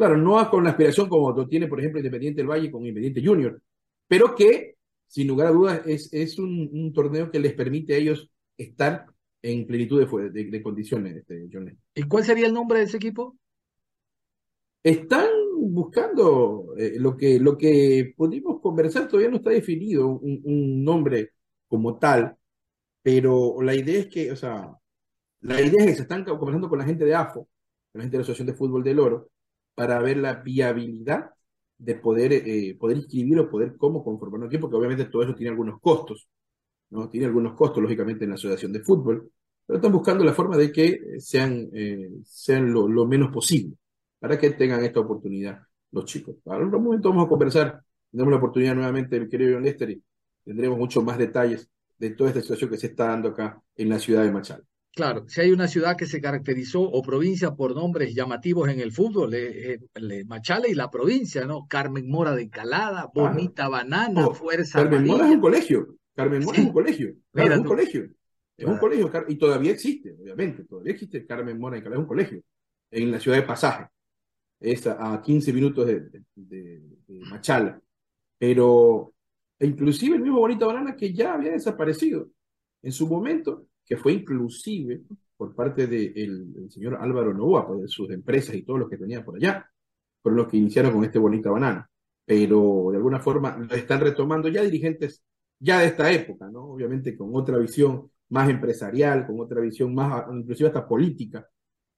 claro, 0.00 0.16
no 0.16 0.50
con 0.50 0.64
la 0.64 0.70
aspiración 0.70 1.08
como 1.08 1.30
lo 1.32 1.48
tiene, 1.48 1.68
por 1.68 1.78
ejemplo, 1.78 2.00
Independiente 2.00 2.40
del 2.40 2.50
Valle 2.50 2.70
con 2.70 2.82
Independiente 2.82 3.24
Junior, 3.24 3.60
pero 4.08 4.34
que, 4.34 4.76
sin 5.06 5.28
lugar 5.28 5.48
a 5.48 5.52
dudas, 5.52 5.82
es, 5.86 6.12
es 6.12 6.38
un 6.38 6.92
torneo 6.92 7.30
que 7.30 7.38
les 7.38 7.54
permite 7.54 7.94
a 7.94 7.98
ellos 7.98 8.30
estar 8.56 9.06
en 9.42 9.66
plenitud 9.66 10.00
de, 10.30 10.62
condiciones, 10.62 11.16
este, 11.16 11.48
John 11.52 11.78
¿Y 11.94 12.02
cuál 12.04 12.24
sería 12.24 12.46
el 12.46 12.54
nombre 12.54 12.78
de 12.78 12.84
ese 12.84 12.98
equipo? 12.98 13.36
Están 14.82 15.28
buscando 15.58 16.74
eh, 16.76 16.96
lo, 16.98 17.16
que, 17.16 17.38
lo 17.38 17.56
que 17.56 18.14
pudimos 18.16 18.60
conversar, 18.60 19.08
todavía 19.08 19.30
no 19.30 19.36
está 19.36 19.50
definido 19.50 20.08
un, 20.08 20.84
nombre 20.84 21.32
como 21.68 21.98
tal, 21.98 22.36
pero 23.02 23.62
la 23.62 23.74
idea 23.74 24.00
es 24.00 24.08
que, 24.08 24.32
o 24.32 24.36
sea, 24.36 24.74
la 25.40 25.60
idea 25.60 25.80
es 25.80 25.86
que 25.86 25.94
se 25.96 26.02
están 26.02 26.24
conversando 26.24 26.68
con 26.68 26.78
la 26.78 26.84
gente 26.84 27.04
de 27.04 27.14
AFO, 27.14 27.48
con 27.92 27.98
la 27.98 28.02
gente 28.02 28.16
de 28.16 28.18
la 28.18 28.22
Asociación 28.22 28.46
de 28.46 28.54
Fútbol 28.54 28.82
del 28.82 28.98
Oro, 28.98 29.30
para 29.80 29.98
ver 29.98 30.18
la 30.18 30.34
viabilidad 30.34 31.30
de 31.78 31.94
poder, 31.94 32.34
eh, 32.34 32.76
poder 32.78 32.98
inscribir 32.98 33.38
o 33.38 33.48
poder 33.50 33.78
cómo 33.78 34.04
conformar 34.04 34.40
un 34.40 34.46
equipo, 34.48 34.66
porque 34.66 34.76
obviamente 34.76 35.06
todo 35.06 35.22
eso 35.22 35.34
tiene 35.34 35.52
algunos 35.52 35.80
costos. 35.80 36.28
¿no? 36.90 37.08
Tiene 37.08 37.24
algunos 37.28 37.54
costos, 37.54 37.82
lógicamente, 37.82 38.24
en 38.24 38.28
la 38.28 38.34
asociación 38.34 38.74
de 38.74 38.80
fútbol, 38.80 39.32
pero 39.64 39.78
están 39.78 39.90
buscando 39.90 40.22
la 40.22 40.34
forma 40.34 40.58
de 40.58 40.70
que 40.70 41.18
sean, 41.18 41.70
eh, 41.72 42.10
sean 42.26 42.70
lo, 42.70 43.06
menos 43.06 43.32
posible, 43.32 43.74
para 44.18 44.38
que 44.38 44.50
tengan 44.50 44.84
esta 44.84 45.00
oportunidad 45.00 45.62
los 45.92 46.04
chicos. 46.04 46.36
Ahora 46.44 46.66
en 46.66 46.74
un 46.74 46.84
momento 46.84 47.08
vamos 47.08 47.24
a 47.24 47.28
conversar, 47.30 47.82
tenemos 48.10 48.32
la 48.32 48.36
oportunidad 48.36 48.74
nuevamente, 48.74 49.18
mi 49.18 49.30
querido 49.30 49.58
Lester, 49.60 49.92
y 49.92 50.02
tendremos 50.44 50.76
muchos 50.76 51.02
más 51.02 51.16
detalles 51.16 51.70
de 51.96 52.10
toda 52.10 52.28
esta 52.28 52.42
situación 52.42 52.68
que 52.68 52.76
se 52.76 52.88
está 52.88 53.06
dando 53.06 53.30
acá 53.30 53.62
en 53.76 53.88
la 53.88 53.98
ciudad 53.98 54.24
de 54.24 54.30
Machala. 54.30 54.69
Claro, 54.92 55.24
si 55.28 55.40
hay 55.40 55.52
una 55.52 55.68
ciudad 55.68 55.96
que 55.96 56.06
se 56.06 56.20
caracterizó 56.20 56.82
o 56.82 57.00
provincia 57.00 57.54
por 57.54 57.76
nombres 57.76 58.12
llamativos 58.12 58.68
en 58.68 58.80
el 58.80 58.90
fútbol, 58.90 59.32
eh, 59.34 59.78
Machala 60.26 60.68
y 60.68 60.74
la 60.74 60.90
provincia, 60.90 61.44
¿no? 61.46 61.66
Carmen 61.68 62.08
Mora 62.08 62.34
de 62.34 62.50
Calada, 62.50 63.08
Bonita 63.14 63.68
Banana, 63.68 64.26
oh, 64.26 64.34
Fuerza 64.34 64.82
Carmen 64.82 65.06
Mora 65.06 65.28
es 65.28 65.34
un 65.34 65.40
colegio. 65.40 65.96
Carmen 66.14 66.44
Mora 66.44 66.58
es 66.58 66.64
un 66.66 66.72
colegio. 66.72 67.08
es 67.34 67.58
un 67.58 67.64
colegio. 67.64 68.10
Es 68.56 68.66
un 68.66 68.78
colegio. 68.78 69.10
Y 69.28 69.36
todavía 69.36 69.70
existe, 69.70 70.12
obviamente. 70.20 70.64
Todavía 70.64 70.92
existe 70.92 71.24
Carmen 71.24 71.58
Mora 71.58 71.78
en 71.78 71.86
es 71.86 71.98
un 71.98 72.06
colegio. 72.06 72.42
En 72.90 73.12
la 73.12 73.20
ciudad 73.20 73.36
de 73.36 73.44
Pasaje. 73.44 73.86
Es 74.58 74.86
a, 74.88 75.22
15 75.22 75.52
minutos 75.52 75.86
de, 75.86 76.82
Machala. 77.30 77.80
Pero, 78.38 79.14
e 79.58 79.66
inclusive 79.66 80.16
el 80.16 80.22
mismo 80.22 80.40
Bonita 80.40 80.66
Banana 80.66 80.96
que 80.96 81.12
ya 81.12 81.34
había 81.34 81.52
desaparecido 81.52 82.28
en 82.82 82.92
su 82.92 83.06
momento, 83.06 83.69
que 83.90 83.96
fue 83.96 84.12
inclusive 84.12 85.02
por 85.36 85.52
parte 85.52 85.88
del 85.88 86.70
señor 86.70 86.98
Álvaro 87.00 87.34
Novoa, 87.34 87.66
por 87.66 87.78
pues, 87.78 87.90
sus 87.90 88.08
empresas 88.12 88.54
y 88.54 88.62
todos 88.62 88.78
los 88.78 88.88
que 88.88 88.96
tenía 88.96 89.24
por 89.24 89.34
allá, 89.34 89.68
fueron 90.22 90.36
los 90.36 90.46
que 90.46 90.58
iniciaron 90.58 90.92
con 90.92 91.02
este 91.02 91.18
Bonita 91.18 91.50
Banana. 91.50 91.90
Pero 92.24 92.90
de 92.92 92.98
alguna 92.98 93.18
forma 93.18 93.56
lo 93.58 93.74
están 93.74 94.00
retomando 94.00 94.48
ya 94.48 94.62
dirigentes 94.62 95.24
ya 95.58 95.80
de 95.80 95.86
esta 95.86 96.08
época, 96.12 96.48
¿no? 96.48 96.66
Obviamente 96.66 97.16
con 97.16 97.30
otra 97.34 97.58
visión 97.58 98.08
más 98.28 98.48
empresarial, 98.48 99.26
con 99.26 99.40
otra 99.40 99.60
visión 99.60 99.92
más, 99.92 100.24
inclusive 100.32 100.68
hasta 100.68 100.86
política. 100.86 101.48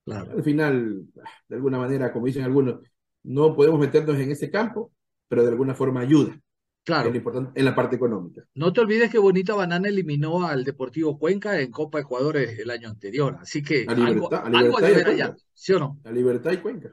Claro. 0.02 0.32
Al 0.32 0.42
final, 0.42 1.04
de 1.46 1.54
alguna 1.54 1.76
manera, 1.76 2.11
como 2.11 2.25
dicen 2.25 2.44
algunos, 2.44 2.80
no 3.25 3.54
podemos 3.54 3.78
meternos 3.78 4.16
en 4.16 4.30
ese 4.30 4.50
campo, 4.50 4.92
pero 5.28 5.42
de 5.42 5.50
alguna 5.50 5.75
forma 5.75 6.00
ayuda. 6.00 6.40
Claro. 6.85 7.12
En, 7.55 7.65
la 7.65 7.75
parte 7.77 7.95
económica. 7.95 8.43
No 8.55 8.73
te 8.73 8.81
olvides 8.81 9.11
que 9.11 9.19
Bonita 9.19 9.55
Banana 9.55 9.89
eliminó 9.89 10.47
al 10.47 10.65
Deportivo 10.65 11.17
Cuenca 11.17 11.61
en 11.61 11.71
Copa 11.71 12.01
Ecuador 12.01 12.37
el 12.37 12.71
año 12.71 12.89
anterior. 12.89 13.37
Así 13.41 13.62
que 13.62 13.85
a 13.87 13.95
libertad, 13.95 14.43
algo, 14.53 14.79
allá, 14.79 15.37
¿sí 15.55 15.73
o 15.75 15.79
no? 15.79 16.01
La 16.03 16.11
libertad 16.11 16.51
y 16.51 16.57
Cuenca. 16.57 16.93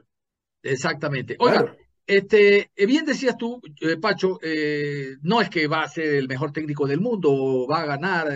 Exactamente. 0.62 1.36
Oiga, 1.40 1.74
este, 2.10 2.70
eh, 2.74 2.86
bien 2.86 3.04
decías 3.04 3.36
tú, 3.36 3.62
eh, 3.80 3.96
Pacho, 3.96 4.40
eh, 4.42 5.16
no 5.22 5.40
es 5.40 5.48
que 5.48 5.68
va 5.68 5.82
a 5.82 5.88
ser 5.88 6.14
el 6.14 6.26
mejor 6.26 6.50
técnico 6.50 6.84
del 6.86 7.00
mundo, 7.00 7.68
va 7.70 7.82
a 7.82 7.86
ganar 7.86 8.28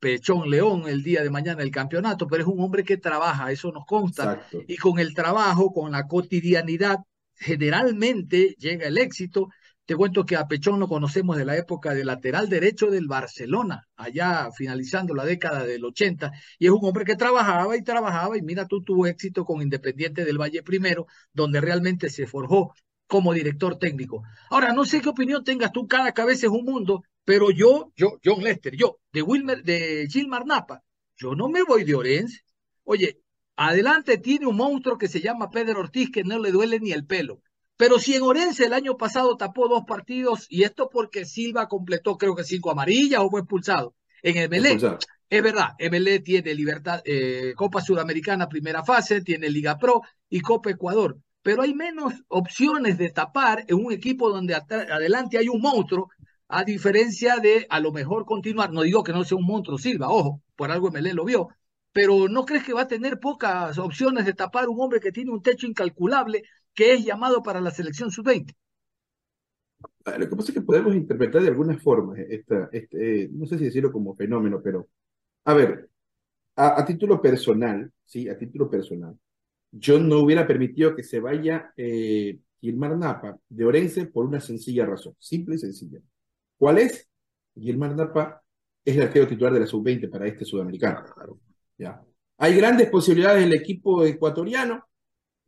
Pechón 0.00 0.50
León 0.50 0.88
el 0.88 1.04
día 1.04 1.22
de 1.22 1.30
mañana 1.30 1.62
el 1.62 1.70
campeonato, 1.70 2.26
pero 2.26 2.42
es 2.42 2.48
un 2.48 2.60
hombre 2.60 2.82
que 2.82 2.96
trabaja, 2.96 3.52
eso 3.52 3.70
nos 3.70 3.86
consta. 3.86 4.44
Y 4.66 4.76
con 4.76 4.98
el 4.98 5.14
trabajo, 5.14 5.72
con 5.72 5.92
la 5.92 6.08
cotidianidad, 6.08 6.98
generalmente 7.36 8.56
llega 8.58 8.88
el 8.88 8.98
éxito. 8.98 9.48
Te 9.90 9.96
cuento 9.96 10.24
que 10.24 10.36
a 10.36 10.46
Pechón 10.46 10.78
lo 10.78 10.86
conocemos 10.86 11.36
de 11.36 11.44
la 11.44 11.56
época 11.56 11.94
de 11.94 12.04
lateral 12.04 12.48
derecho 12.48 12.92
del 12.92 13.08
Barcelona, 13.08 13.88
allá 13.96 14.48
finalizando 14.56 15.16
la 15.16 15.24
década 15.24 15.64
del 15.64 15.84
80, 15.84 16.30
y 16.60 16.66
es 16.66 16.70
un 16.70 16.78
hombre 16.84 17.04
que 17.04 17.16
trabajaba 17.16 17.76
y 17.76 17.82
trabajaba, 17.82 18.38
y 18.38 18.42
mira, 18.42 18.68
tú 18.68 18.84
tuvo 18.84 19.08
éxito 19.08 19.44
con 19.44 19.62
Independiente 19.62 20.24
del 20.24 20.40
Valle 20.40 20.62
primero, 20.62 21.08
donde 21.32 21.60
realmente 21.60 22.08
se 22.08 22.28
forjó 22.28 22.72
como 23.08 23.32
director 23.32 23.80
técnico. 23.80 24.22
Ahora, 24.50 24.72
no 24.72 24.84
sé 24.84 25.00
qué 25.00 25.08
opinión 25.08 25.42
tengas 25.42 25.72
tú, 25.72 25.88
cada 25.88 26.12
cabeza 26.12 26.46
es 26.46 26.52
un 26.52 26.64
mundo, 26.64 27.02
pero 27.24 27.50
yo, 27.50 27.90
yo, 27.96 28.20
John 28.24 28.44
Lester, 28.44 28.76
yo, 28.76 29.00
de 29.12 29.22
Wilmer, 29.22 29.64
de 29.64 30.06
Gilmar 30.08 30.46
Napa, 30.46 30.84
yo 31.16 31.34
no 31.34 31.48
me 31.48 31.64
voy 31.64 31.82
de 31.82 31.96
Orense. 31.96 32.42
Oye, 32.84 33.18
adelante 33.56 34.18
tiene 34.18 34.46
un 34.46 34.54
monstruo 34.54 34.98
que 34.98 35.08
se 35.08 35.20
llama 35.20 35.50
Pedro 35.50 35.80
Ortiz 35.80 36.12
que 36.12 36.22
no 36.22 36.38
le 36.38 36.52
duele 36.52 36.78
ni 36.78 36.92
el 36.92 37.06
pelo. 37.06 37.42
Pero 37.80 37.98
si 37.98 38.14
en 38.14 38.20
Orense 38.20 38.66
el 38.66 38.74
año 38.74 38.98
pasado 38.98 39.38
tapó 39.38 39.66
dos 39.66 39.84
partidos, 39.86 40.46
y 40.50 40.64
esto 40.64 40.90
porque 40.90 41.24
Silva 41.24 41.66
completó 41.66 42.18
creo 42.18 42.34
que 42.36 42.44
cinco 42.44 42.70
amarillas 42.70 43.22
o 43.22 43.30
fue 43.30 43.40
expulsado. 43.40 43.94
En 44.22 44.36
el 44.36 44.50
Melé, 44.50 44.78
es 45.30 45.42
verdad, 45.42 45.70
MLE 45.78 46.18
tiene 46.18 46.54
Libertad, 46.54 47.00
eh, 47.06 47.54
Copa 47.56 47.80
Sudamericana 47.80 48.50
primera 48.50 48.84
fase, 48.84 49.22
tiene 49.22 49.48
Liga 49.48 49.78
Pro 49.78 50.02
y 50.28 50.42
Copa 50.42 50.68
Ecuador, 50.68 51.16
pero 51.40 51.62
hay 51.62 51.72
menos 51.72 52.12
opciones 52.28 52.98
de 52.98 53.08
tapar 53.08 53.64
en 53.66 53.82
un 53.82 53.92
equipo 53.92 54.28
donde 54.28 54.54
adelante 54.56 55.38
hay 55.38 55.48
un 55.48 55.62
monstruo, 55.62 56.10
a 56.48 56.64
diferencia 56.64 57.38
de 57.38 57.66
a 57.70 57.80
lo 57.80 57.92
mejor 57.92 58.26
continuar. 58.26 58.74
No 58.74 58.82
digo 58.82 59.02
que 59.02 59.12
no 59.14 59.24
sea 59.24 59.38
un 59.38 59.46
monstruo 59.46 59.78
Silva, 59.78 60.10
ojo, 60.10 60.42
por 60.54 60.70
algo 60.70 60.90
MLE 60.90 61.14
lo 61.14 61.24
vio, 61.24 61.48
pero 61.92 62.28
¿no 62.28 62.44
crees 62.44 62.62
que 62.62 62.74
va 62.74 62.82
a 62.82 62.88
tener 62.88 63.18
pocas 63.18 63.78
opciones 63.78 64.26
de 64.26 64.34
tapar 64.34 64.68
un 64.68 64.78
hombre 64.82 65.00
que 65.00 65.12
tiene 65.12 65.30
un 65.30 65.40
techo 65.40 65.66
incalculable 65.66 66.42
que 66.74 66.94
es 66.94 67.04
llamado 67.04 67.42
para 67.42 67.60
la 67.60 67.70
selección 67.70 68.10
sub-20? 68.10 68.54
Ah, 70.04 70.18
lo 70.18 70.28
que 70.28 70.36
pasa 70.36 70.48
es 70.48 70.54
que 70.54 70.62
podemos 70.62 70.94
interpretar 70.94 71.42
de 71.42 71.48
alguna 71.48 71.78
forma, 71.78 72.18
esta, 72.18 72.68
este, 72.72 73.28
no 73.32 73.46
sé 73.46 73.58
si 73.58 73.64
decirlo 73.64 73.92
como 73.92 74.14
fenómeno, 74.14 74.60
pero 74.62 74.88
a 75.44 75.54
ver, 75.54 75.90
a, 76.56 76.84
título 76.84 77.20
personal, 77.20 77.90
sí, 78.04 78.28
a 78.28 78.38
título 78.38 78.70
personal, 78.70 79.18
yo 79.70 79.98
no 79.98 80.20
hubiera 80.20 80.46
permitido 80.46 80.94
que 80.94 81.02
se 81.02 81.20
vaya 81.20 81.72
eh, 81.76 82.38
Gilmar 82.60 82.96
Napa 82.96 83.38
de 83.48 83.64
Orense 83.64 84.06
por 84.06 84.26
una 84.26 84.40
sencilla 84.40 84.86
razón, 84.86 85.14
simple 85.18 85.56
y 85.56 85.58
sencilla. 85.58 86.00
¿Cuál 86.58 86.78
es? 86.78 87.08
Gilmar 87.54 87.94
Napa 87.94 88.42
es 88.84 88.96
el 88.96 89.02
arquero 89.02 89.28
titular 89.28 89.52
de 89.52 89.60
la 89.60 89.66
sub-20 89.66 90.10
para 90.10 90.26
este 90.26 90.44
sudamericano. 90.44 91.04
Ya. 91.78 92.02
Hay 92.38 92.56
grandes 92.56 92.88
posibilidades 92.88 93.42
en 93.42 93.48
el 93.48 93.54
equipo 93.54 94.04
ecuatoriano. 94.04 94.86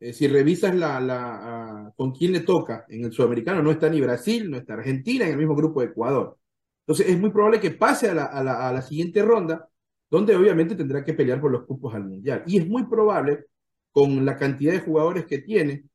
Eh, 0.03 0.11
si 0.11 0.27
revisas 0.27 0.75
la, 0.75 0.99
la, 0.99 1.93
con 1.95 2.11
quién 2.11 2.33
le 2.33 2.41
toca 2.41 2.85
en 2.89 3.05
el 3.05 3.13
sudamericano, 3.13 3.63
no 3.63 3.71
está 3.71 3.89
ni 3.89 4.01
Brasil, 4.01 4.51
no 4.51 4.57
está 4.57 4.73
Argentina 4.73 5.23
en 5.23 5.31
el 5.31 5.37
mismo 5.37 5.55
grupo 5.55 5.79
de 5.79 5.87
Ecuador. 5.87 6.37
Entonces 6.81 7.07
es 7.07 7.17
muy 7.17 7.29
probable 7.31 7.61
que 7.61 7.71
pase 7.71 8.09
a 8.09 8.13
la, 8.13 8.25
a 8.25 8.73
la, 8.73 8.81
siguiente 8.81 9.21
ronda 9.23 9.69
donde 10.09 10.35
obviamente 10.35 10.75
tendrá 10.75 11.05
que 11.05 11.13
pelear 11.13 11.39
por 11.39 11.51
los 11.51 11.63
cupos 11.65 11.95
al 11.95 12.03
Mundial. 12.03 12.43
Y 12.45 12.57
es 12.57 12.67
muy 12.67 12.85
probable, 12.85 13.45
con 13.93 14.25
la 14.25 14.35
cantidad 14.37 14.73
de 14.73 14.81
jugadores 14.81 15.25
que 15.25 15.37
tiene 15.37 15.85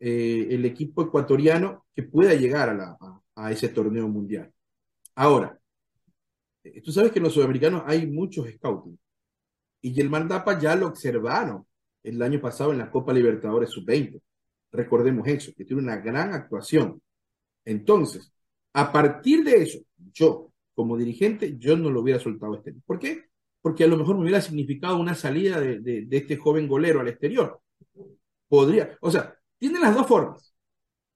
eh, 0.00 0.48
el 0.50 0.64
equipo 0.64 1.02
ecuatoriano, 1.02 1.84
que 1.94 2.04
pueda 2.04 2.32
llegar 2.34 2.70
a, 2.70 2.74
la, 2.74 2.96
a, 3.34 3.52
ese 3.52 3.68
torneo 3.68 4.08
mundial. 4.08 4.50
Ahora, 5.14 5.58
eh, 6.64 6.80
tú 6.80 6.90
sabes 6.90 7.12
que 7.12 7.18
en 7.18 7.24
los 7.24 7.34
sudamericanos 7.34 7.82
hay 7.86 8.06
muchos 8.06 8.48
scouting. 8.48 8.98
Y 9.82 10.00
el 10.00 10.08
Mandapa 10.08 10.58
ya 10.58 10.74
lo 10.74 10.86
observaron 10.86 11.66
el 12.02 12.20
año 12.22 12.40
pasado 12.40 12.72
en 12.72 12.78
la 12.78 12.90
Copa 12.90 13.12
Libertadores 13.12 13.70
Sub-20. 13.70 14.20
Recordemos 14.72 15.26
eso, 15.28 15.52
que 15.56 15.64
tiene 15.64 15.82
una 15.82 15.96
gran 15.96 16.32
actuación. 16.32 17.00
Entonces, 17.64 18.32
a 18.72 18.90
partir 18.92 19.44
de 19.44 19.62
eso, 19.62 19.80
yo, 20.12 20.52
como 20.74 20.96
dirigente, 20.96 21.56
yo 21.58 21.76
no 21.76 21.90
lo 21.90 22.00
hubiera 22.00 22.20
soltado 22.20 22.56
este. 22.56 22.74
¿Por 22.86 22.98
qué? 22.98 23.26
porque 23.62 23.84
a 23.84 23.86
lo 23.86 23.96
mejor 23.96 24.16
me 24.16 24.22
hubiera 24.22 24.40
significado 24.40 24.98
una 24.98 25.14
salida 25.14 25.60
de, 25.60 26.06
este 26.10 26.36
joven 26.36 26.68
golero 26.68 27.00
al 27.00 27.08
exterior. 27.08 27.60
Podría, 28.48 28.98
o 29.00 29.10
sea, 29.10 29.34
tiene 29.56 29.80
las 29.80 29.94
dos 29.94 30.06
formas. 30.06 30.52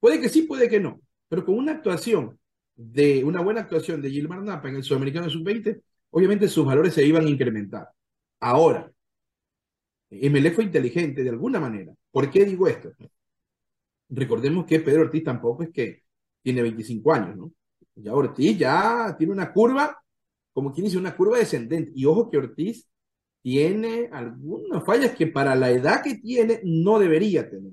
Puede 0.00 0.20
que 0.20 0.28
sí, 0.28 0.42
puede 0.42 0.68
que 0.68 0.80
no, 0.80 1.00
pero 1.28 1.44
con 1.44 1.58
una 1.58 1.72
actuación 1.72 2.38
de 2.76 3.24
una 3.24 3.40
buena 3.40 3.62
actuación 3.62 4.00
de 4.00 4.10
Gilmar 4.10 4.42
Napa 4.42 4.68
en 4.68 4.76
el 4.76 4.84
Sudamericano 4.84 5.28
Sub-20, 5.28 5.82
obviamente 6.10 6.48
sus 6.48 6.64
valores 6.64 6.94
se 6.94 7.04
iban 7.04 7.26
a 7.26 7.28
incrementar. 7.28 7.88
Ahora, 8.40 8.90
MLE 10.10 10.50
fue 10.52 10.64
inteligente 10.64 11.22
de 11.22 11.30
alguna 11.30 11.60
manera. 11.60 11.92
¿Por 12.10 12.30
qué 12.30 12.44
digo 12.44 12.68
esto? 12.68 12.92
Recordemos 14.08 14.66
que 14.66 14.80
Pedro 14.80 15.02
Ortiz 15.02 15.24
tampoco 15.24 15.64
es 15.64 15.70
que 15.70 16.02
tiene 16.42 16.62
25 16.62 17.12
años, 17.12 17.36
¿no? 17.36 17.52
Ya 17.96 18.14
Ortiz 18.14 18.58
ya 18.58 19.14
tiene 19.18 19.32
una 19.32 19.52
curva 19.52 20.00
como 20.56 20.72
quien 20.72 20.86
dice, 20.86 20.96
una 20.96 21.14
curva 21.14 21.36
descendente. 21.36 21.92
Y 21.94 22.06
ojo 22.06 22.30
que 22.30 22.38
Ortiz 22.38 22.88
tiene 23.42 24.08
algunas 24.10 24.82
fallas 24.86 25.14
que 25.14 25.26
para 25.26 25.54
la 25.54 25.70
edad 25.70 26.02
que 26.02 26.14
tiene 26.14 26.60
no 26.64 26.98
debería 26.98 27.50
tener. 27.50 27.72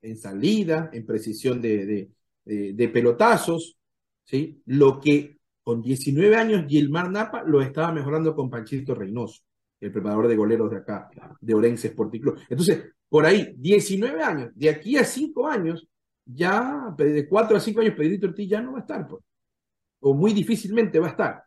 En 0.00 0.16
salida, 0.16 0.88
en 0.92 1.04
precisión 1.04 1.60
de, 1.60 2.10
de, 2.44 2.88
pelotazos, 2.90 3.76
¿sí? 4.22 4.62
Lo 4.66 5.00
que 5.00 5.38
con 5.64 5.82
19 5.82 6.36
años 6.36 6.66
Gilmar 6.68 7.10
Napa 7.10 7.42
lo 7.42 7.60
estaba 7.60 7.90
mejorando 7.90 8.36
con 8.36 8.48
Panchito 8.48 8.94
Reynoso, 8.94 9.42
el 9.82 9.92
preparador 9.92 10.28
de 10.28 10.36
goleros 10.36 10.70
de 10.70 10.76
acá, 10.76 11.10
de 11.40 11.54
Orense 11.54 11.88
Sporting 11.88 12.20
Club. 12.20 12.38
Entonces, 12.48 12.84
por 13.08 13.26
ahí, 13.26 13.52
19 13.58 14.22
años, 14.22 14.50
de 14.54 14.70
aquí 14.70 14.96
a 14.96 15.04
5 15.04 15.48
años, 15.48 15.88
ya 16.24 16.94
de 16.96 17.28
4 17.28 17.56
a 17.56 17.60
5 17.60 17.80
años 17.80 17.94
Pedrito 17.96 18.28
Ortiz 18.28 18.48
ya 18.48 18.62
no 18.62 18.72
va 18.72 18.78
a 18.78 18.82
estar, 18.82 19.06
pues. 19.08 19.22
o 20.00 20.14
muy 20.14 20.32
difícilmente 20.32 21.00
va 21.00 21.08
a 21.08 21.10
estar. 21.10 21.42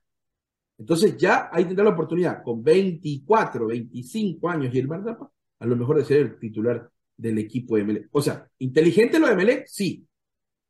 Entonces 0.78 1.16
ya 1.16 1.50
ahí 1.52 1.64
tendrá 1.64 1.86
la 1.86 1.92
oportunidad, 1.92 2.44
con 2.44 2.62
24, 2.62 3.68
25 3.68 4.50
años 4.50 4.76
y 4.76 4.80
el 4.80 4.88
Mardapa, 4.90 5.32
a 5.60 5.66
lo 5.66 5.78
mejor 5.78 5.98
de 5.98 6.06
ser 6.06 6.18
el 6.18 6.38
titular 6.38 6.90
del 7.16 7.38
equipo 7.38 7.78
de 7.78 7.86
Melec. 7.86 8.10
O 8.12 8.22
sea, 8.22 8.50
inteligente 8.60 9.18
lo 9.18 9.28
de 9.28 9.36
Melec, 9.38 9.66
sí. 9.68 10.06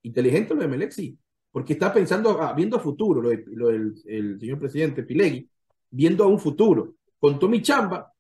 Inteligente 0.04 0.54
lo 0.54 0.62
de 0.62 0.67
Melec, 0.67 0.91
sí. 0.91 1.17
Porque 1.51 1.73
está 1.73 1.91
pensando, 1.91 2.39
ah, 2.41 2.54
viendo 2.54 2.78
a 2.78 2.80
futuro, 2.80 3.23
lo, 3.23 3.30
del 3.69 3.95
el 4.06 4.39
señor 4.39 4.60
presidente 4.60 5.01
Pilegui, 5.01 5.49
viendo 5.89 6.23
a 6.23 6.28
un 6.28 6.39
futuro. 6.39 6.93
Con 7.25 7.39
Tommy 7.39 7.59
Chamba, 7.59 8.13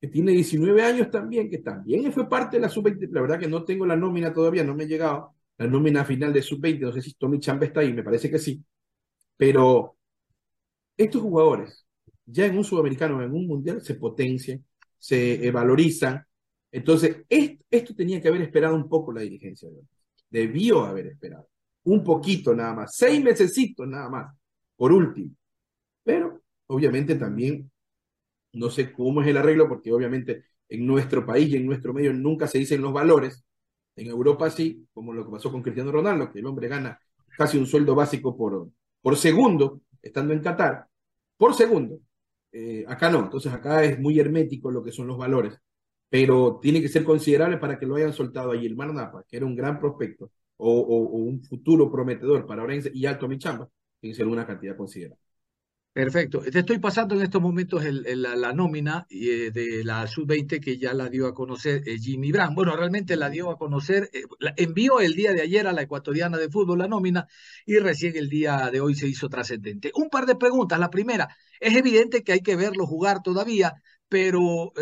que 0.00 0.06
tiene 0.06 0.30
19 0.30 0.80
años 0.80 1.10
también, 1.10 1.50
que 1.50 1.58
también 1.58 2.12
fue 2.12 2.28
parte 2.28 2.58
de 2.58 2.60
la 2.60 2.68
sub-20. 2.68 3.08
La 3.10 3.20
verdad 3.20 3.40
que 3.40 3.48
no 3.48 3.64
tengo 3.64 3.84
la 3.84 3.96
nómina 3.96 4.32
todavía, 4.32 4.62
no 4.62 4.72
me 4.72 4.84
ha 4.84 4.86
llegado. 4.86 5.34
La 5.58 5.66
nómina 5.66 6.04
final 6.04 6.32
de 6.32 6.42
sub-20, 6.42 6.78
no 6.78 6.92
sé 6.92 7.02
si 7.02 7.14
Tommy 7.14 7.40
Chamba 7.40 7.66
está 7.66 7.80
ahí, 7.80 7.92
me 7.92 8.04
parece 8.04 8.30
que 8.30 8.38
sí. 8.38 8.64
Pero 9.36 9.96
estos 10.96 11.22
jugadores, 11.22 11.84
ya 12.24 12.46
en 12.46 12.56
un 12.56 12.62
sudamericano, 12.62 13.20
en 13.20 13.32
un 13.32 13.48
mundial, 13.48 13.82
se 13.82 13.96
potencian, 13.96 14.64
se 14.96 15.50
valorizan. 15.50 16.24
Entonces, 16.70 17.24
esto, 17.28 17.96
tenía 17.96 18.22
que 18.22 18.28
haber 18.28 18.42
esperado 18.42 18.76
un 18.76 18.88
poco 18.88 19.12
la 19.12 19.22
dirigencia. 19.22 19.68
Debió 20.30 20.84
haber 20.84 21.08
esperado. 21.08 21.48
Un 21.82 22.04
poquito 22.04 22.54
nada 22.54 22.74
más, 22.74 22.94
seis 22.94 23.20
mesecitos 23.20 23.88
nada 23.88 24.08
más, 24.08 24.32
por 24.76 24.92
último. 24.92 25.32
Pero, 26.04 26.42
obviamente, 26.68 27.16
también 27.16 27.68
no 28.56 28.70
sé 28.70 28.92
cómo 28.92 29.22
es 29.22 29.28
el 29.28 29.36
arreglo, 29.36 29.68
porque 29.68 29.92
obviamente 29.92 30.44
en 30.68 30.86
nuestro 30.86 31.24
país 31.24 31.48
y 31.50 31.56
en 31.56 31.66
nuestro 31.66 31.92
medio 31.94 32.12
nunca 32.12 32.46
se 32.46 32.58
dicen 32.58 32.82
los 32.82 32.92
valores. 32.92 33.44
En 33.96 34.08
Europa 34.08 34.50
sí, 34.50 34.86
como 34.92 35.12
lo 35.12 35.24
que 35.24 35.32
pasó 35.32 35.50
con 35.50 35.62
Cristiano 35.62 35.92
Ronaldo, 35.92 36.30
que 36.30 36.40
el 36.40 36.46
hombre 36.46 36.68
gana 36.68 36.98
casi 37.36 37.58
un 37.58 37.66
sueldo 37.66 37.94
básico 37.94 38.36
por, 38.36 38.68
por 39.00 39.16
segundo, 39.16 39.82
estando 40.02 40.32
en 40.32 40.40
Qatar, 40.40 40.86
por 41.36 41.54
segundo. 41.54 42.00
Eh, 42.52 42.84
acá 42.88 43.10
no, 43.10 43.20
entonces 43.20 43.52
acá 43.52 43.84
es 43.84 43.98
muy 43.98 44.18
hermético 44.18 44.70
lo 44.70 44.82
que 44.82 44.92
son 44.92 45.06
los 45.06 45.18
valores, 45.18 45.58
pero 46.08 46.58
tiene 46.62 46.80
que 46.80 46.88
ser 46.88 47.04
considerable 47.04 47.58
para 47.58 47.78
que 47.78 47.86
lo 47.86 47.96
hayan 47.96 48.12
soltado 48.12 48.52
ahí 48.52 48.66
el 48.66 48.76
Napa, 48.76 49.24
que 49.28 49.36
era 49.36 49.46
un 49.46 49.56
gran 49.56 49.78
prospecto 49.78 50.30
o, 50.56 50.70
un 50.70 51.42
futuro 51.42 51.90
prometedor 51.90 52.46
para 52.46 52.62
Orense 52.62 52.90
y 52.94 53.06
Alto 53.06 53.28
Michamba, 53.28 53.68
tiene 54.00 54.12
que 54.12 54.16
ser 54.16 54.26
una 54.26 54.46
cantidad 54.46 54.76
considerable. 54.76 55.25
Perfecto. 55.96 56.40
Te 56.40 56.58
estoy 56.58 56.78
pasando 56.78 57.14
en 57.14 57.22
estos 57.22 57.40
momentos 57.40 57.82
la, 57.82 58.52
nómina 58.52 59.06
eh, 59.08 59.50
de 59.50 59.82
la 59.82 60.06
sub-20 60.06 60.60
que 60.60 60.76
ya 60.76 60.92
la 60.92 61.08
dio 61.08 61.26
a 61.26 61.32
conocer 61.32 61.88
eh, 61.88 61.96
Jimmy 61.98 62.30
Brand. 62.32 62.54
Bueno, 62.54 62.76
realmente 62.76 63.16
la 63.16 63.30
dio 63.30 63.48
a 63.48 63.56
conocer, 63.56 64.10
eh, 64.12 64.24
envió 64.58 65.00
el 65.00 65.14
día 65.14 65.32
de 65.32 65.40
ayer 65.40 65.66
a 65.66 65.72
la 65.72 65.80
ecuatoriana 65.80 66.36
de 66.36 66.50
fútbol 66.50 66.80
la 66.80 66.86
nómina 66.86 67.26
y 67.64 67.78
recién 67.78 68.14
el 68.14 68.28
día 68.28 68.68
de 68.70 68.82
hoy 68.82 68.94
se 68.94 69.08
hizo 69.08 69.30
trascendente. 69.30 69.90
Un 69.94 70.10
par 70.10 70.26
de 70.26 70.36
preguntas. 70.36 70.78
La 70.78 70.90
primera, 70.90 71.34
es 71.60 71.74
evidente 71.74 72.22
que 72.22 72.32
hay 72.32 72.40
que 72.40 72.56
verlo 72.56 72.86
jugar 72.86 73.22
todavía, 73.22 73.72
pero 74.06 74.74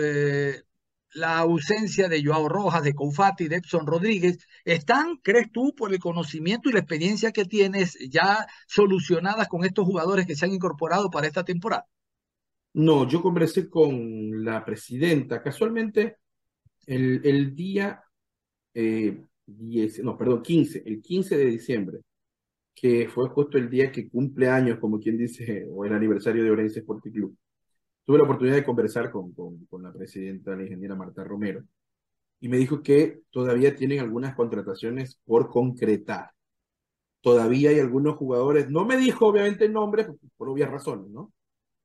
la 1.14 1.38
ausencia 1.38 2.09
de 2.09 2.22
Joao 2.24 2.48
Rojas, 2.48 2.83
de 2.83 2.94
Confati, 2.94 3.48
de 3.48 3.57
Edson 3.57 3.87
Rodríguez, 3.87 4.38
¿están, 4.64 5.16
crees 5.22 5.50
tú, 5.53 5.74
por 5.74 5.92
el 5.92 5.98
conocimiento 5.98 6.68
y 6.68 6.72
la 6.72 6.81
experiencia 6.81 7.33
que 7.33 7.44
tienes, 7.44 7.96
ya 8.11 8.46
solucionadas 8.66 9.48
con 9.48 9.64
estos 9.64 9.85
jugadores 9.85 10.27
que 10.27 10.35
se 10.35 10.44
han 10.44 10.53
incorporado 10.53 11.11
para 11.11 11.27
esta 11.27 11.44
temporada? 11.44 11.87
No, 12.74 13.09
yo 13.09 13.22
conversé 13.22 13.70
con 13.70 14.44
la 14.44 14.64
presidenta, 14.64 15.42
casualmente 15.42 16.16
el, 16.87 17.55
día 17.55 18.03
eh, 18.74 19.24
no, 20.03 20.18
perdón, 20.18 20.42
15, 20.42 20.83
el 20.85 21.00
15 21.00 21.37
de 21.38 21.44
diciembre, 21.46 22.00
que 22.74 23.09
fue 23.09 23.29
justo 23.29 23.57
el 23.57 23.70
día 23.70 23.92
que 23.92 24.09
cumple 24.09 24.48
años, 24.48 24.79
como 24.81 24.98
quien 24.98 25.16
dice, 25.16 25.66
o 25.70 25.85
el 25.85 25.94
aniversario 25.94 26.42
de 26.42 26.50
Orense 26.50 26.81
Sporting 26.81 27.12
Club 27.12 27.37
tuve 28.05 28.18
la 28.18 28.24
oportunidad 28.24 28.57
de 28.57 28.64
conversar 28.64 29.11
con, 29.11 29.33
presidenta, 29.96 30.57
la 30.57 30.64
ingeniera 30.64 30.94
Marta 30.94 31.24
Romero, 31.24 31.62
y 32.40 32.48
me 32.48 32.59
dijo 32.59 32.83
que 32.83 33.22
todavía 33.30 33.74
tienen 33.74 34.00
algunas 34.00 34.35
contrataciones 34.35 35.18
por 35.24 35.48
concretar. 35.48 36.30
Todavía 37.22 37.70
hay 37.70 37.80
algunos 37.80 38.16
jugadores, 38.16 38.68
no 38.70 38.85
me 38.85 38.98
dijo 38.98 39.28
obviamente 39.28 39.64
el 39.64 39.72
nombre, 39.72 40.07
por 40.37 40.50
obvias 40.50 40.70
razones, 40.70 41.11
¿no? 41.11 41.33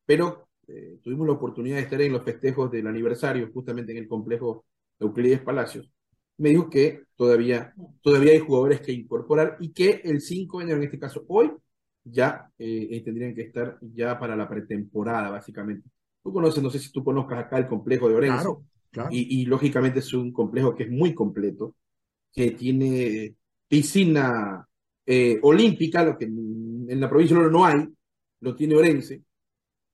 Pero 0.06 0.50
eh, 0.68 1.00
tuvimos 1.02 1.28
la 1.28 1.34
oportunidad 1.34 1.78
de 1.78 1.84
estar 1.84 2.02
en 2.02 2.14
los 2.14 2.24
festejos 2.24 2.70
del 2.72 2.88
aniversario, 2.88 3.50
justamente 3.54 3.92
en 3.94 4.00
el 4.00 4.08
complejo 4.08 4.66
Euclides 5.00 5.42
Palacios. 5.42 5.90
me 6.38 6.50
dijo 6.50 6.70
que 6.70 7.04
todavía, 7.16 7.74
todavía 8.02 8.34
hay 8.34 8.40
jugadores 8.40 8.82
que 8.82 8.92
incorporar 8.92 9.58
y 9.60 9.72
que 9.74 10.02
el 10.04 10.22
5 10.22 10.60
de 10.60 10.64
enero, 10.66 10.78
en 10.80 10.84
este 10.86 11.00
caso 11.00 11.26
hoy, 11.28 11.52
ya 12.04 12.50
eh, 12.58 12.88
eh, 12.92 13.02
tendrían 13.04 13.36
que 13.36 13.42
estar 13.42 13.78
ya 13.82 14.20
para 14.20 14.36
la 14.36 14.48
pretemporada, 14.50 15.30
básicamente. 15.30 15.90
Tú 16.30 16.34
conoces, 16.34 16.62
no 16.62 16.70
sé 16.70 16.78
si 16.78 16.92
tú 16.92 17.04
conozcas 17.04 17.40
acá 17.40 17.58
el 17.58 17.66
complejo 17.66 18.08
de 18.08 18.14
Orense. 18.14 18.36
Claro, 18.36 18.64
claro. 18.92 19.10
Y, 19.12 19.42
y, 19.42 19.46
lógicamente 19.46 19.98
es 19.98 20.14
un 20.14 20.32
complejo 20.32 20.76
que 20.76 20.84
es 20.84 20.92
muy 20.92 21.16
completo, 21.16 21.76
que 22.32 22.52
tiene 22.52 23.34
piscina 23.68 24.64
eh, 25.08 25.40
olímpica, 25.42 26.04
lo 26.04 26.20
que 26.20 26.26
en 26.26 27.00
la 27.00 27.10
provincia 27.10 27.36
no 27.36 27.66
hay, 27.66 27.84
lo 28.42 28.56
tiene 28.56 28.76
Orense, 28.76 29.24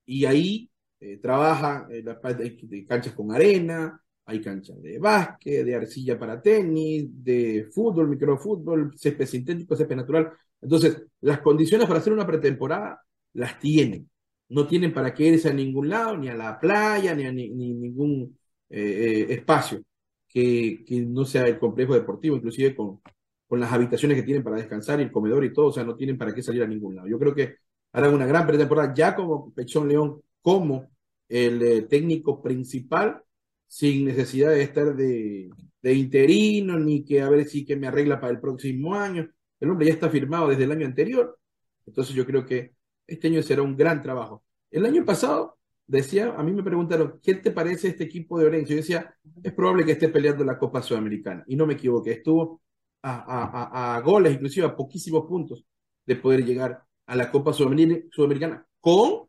y 0.06 0.26
ahí 0.26 0.69
eh, 1.00 1.19
trabaja 1.21 1.88
en 1.89 2.04
la 2.04 2.15
de 2.15 2.86
canchas 2.86 3.13
con 3.13 3.32
arena, 3.32 3.98
hay 4.26 4.41
canchas 4.41 4.82
de 4.82 5.00
básquet, 5.00 5.63
de 5.63 5.74
arcilla 5.74 6.19
para 6.19 6.41
tenis, 6.41 7.08
de 7.24 7.69
fútbol, 7.71 8.10
microfútbol, 8.10 8.91
césped 8.98 9.26
sintético, 9.26 9.78
césped 9.78 9.95
natural. 9.95 10.34
Entonces, 10.60 11.02
las 11.21 11.39
condiciones 11.39 11.88
para 11.88 12.00
hacer 12.00 12.12
una 12.12 12.28
pretemporada 12.28 13.02
las 13.32 13.58
tienen. 13.58 14.10
No 14.49 14.67
tienen 14.67 14.93
para 14.93 15.13
qué 15.13 15.27
irse 15.27 15.49
a 15.49 15.53
ningún 15.53 15.89
lado, 15.89 16.17
ni 16.17 16.29
a 16.29 16.36
la 16.36 16.60
playa, 16.60 17.15
ni 17.15 17.25
a 17.25 17.31
ni, 17.31 17.49
ningún 17.49 18.38
eh, 18.69 19.25
eh, 19.29 19.34
espacio 19.34 19.81
que, 20.27 20.84
que, 20.86 21.01
no 21.01 21.25
sea 21.25 21.43
el 21.43 21.60
complejo 21.60 21.93
deportivo, 21.93 22.36
inclusive 22.36 22.75
con, 22.75 23.01
con 23.47 23.60
las 23.60 23.71
habitaciones 23.71 24.17
que 24.17 24.23
tienen 24.23 24.43
para 24.43 24.58
descansar 24.58 24.99
y 24.99 25.03
el 25.03 25.12
comedor 25.12 25.45
y 25.45 25.53
todo, 25.53 25.67
o 25.67 25.71
sea, 25.73 25.84
no 25.84 25.95
tienen 25.95 26.17
para 26.17 26.34
qué 26.34 26.41
salir 26.41 26.63
a 26.63 26.67
ningún 26.67 26.95
lado. 26.95 27.08
Yo 27.08 27.19
creo 27.19 27.34
que 27.34 27.55
harán 27.93 28.13
una 28.13 28.25
gran 28.25 28.45
pretemporada, 28.45 28.93
ya 28.93 29.15
como 29.15 29.53
Pechón 29.53 29.88
León, 29.88 30.21
como 30.41 30.89
el 31.29 31.62
eh, 31.62 31.81
técnico 31.84 32.41
principal, 32.41 33.21
sin 33.67 34.05
necesidad 34.05 34.51
de 34.51 34.62
estar 34.63 34.95
de, 34.95 35.49
de, 35.81 35.93
interino, 35.93 36.77
ni 36.79 37.03
que 37.03 37.21
a 37.21 37.29
ver 37.29 37.45
si 37.47 37.65
que 37.65 37.75
me 37.75 37.88
arregla 37.88 38.19
para 38.19 38.34
el 38.34 38.39
próximo 38.39 38.95
año. 38.95 39.29
El 39.60 39.69
hombre 39.69 39.88
ya 39.88 39.93
está 39.93 40.10
firmado 40.10 40.49
desde 40.49 40.65
el 40.65 40.71
año 40.71 40.86
anterior, 40.86 41.39
entonces 41.86 42.15
yo 42.15 42.25
creo 42.25 42.45
que 42.45 42.75
este 43.08 43.28
año 43.28 43.41
será 43.41 43.62
un 43.62 43.76
gran 43.76 44.02
trabajo. 44.02 44.44
El 44.72 44.86
año 44.86 45.06
pasado, 45.06 45.58
decía, 45.88 46.34
a 46.36 46.44
mí 46.44 46.52
me 46.52 46.63
preguntaron, 46.63 47.20
¿qué 47.22 47.36
te 47.36 47.52
parece 47.52 47.89
este 47.89 48.04
equipo 48.06 48.39
de 48.39 48.46
Orense? 48.46 48.72
Yo 48.72 48.78
decía, 48.78 49.15
es 49.44 49.54
probable 49.54 49.86
que 49.86 49.94
esté 49.94 50.10
peleando 50.10 50.44
la 50.44 50.58
Copa 50.58 50.82
Sudamericana. 50.82 51.44
Y 51.48 51.56
no 51.56 51.65
me 51.65 51.74
equivoqué, 51.74 52.12
estuvo 52.13 52.62
a, 53.04 54.02
goles, 54.04 54.34
inclusive 54.34 54.65
a 54.65 54.76
poquísimos 54.76 55.26
puntos 55.28 55.63
de 56.06 56.15
poder 56.15 56.44
llegar 56.44 56.84
a 57.06 57.15
la 57.15 57.32
Copa 57.32 57.54
Sudamericana 57.54 58.65
con, 58.80 59.28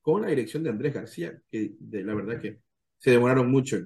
con 0.00 0.22
la 0.22 0.28
dirección 0.28 0.62
de 0.62 0.70
Andrés 0.70 0.94
García, 0.94 1.40
que 1.50 1.74
de, 1.78 2.04
la 2.04 2.14
verdad 2.14 2.40
que 2.40 2.60
se 2.98 3.10
demoraron 3.10 3.50
mucho 3.50 3.78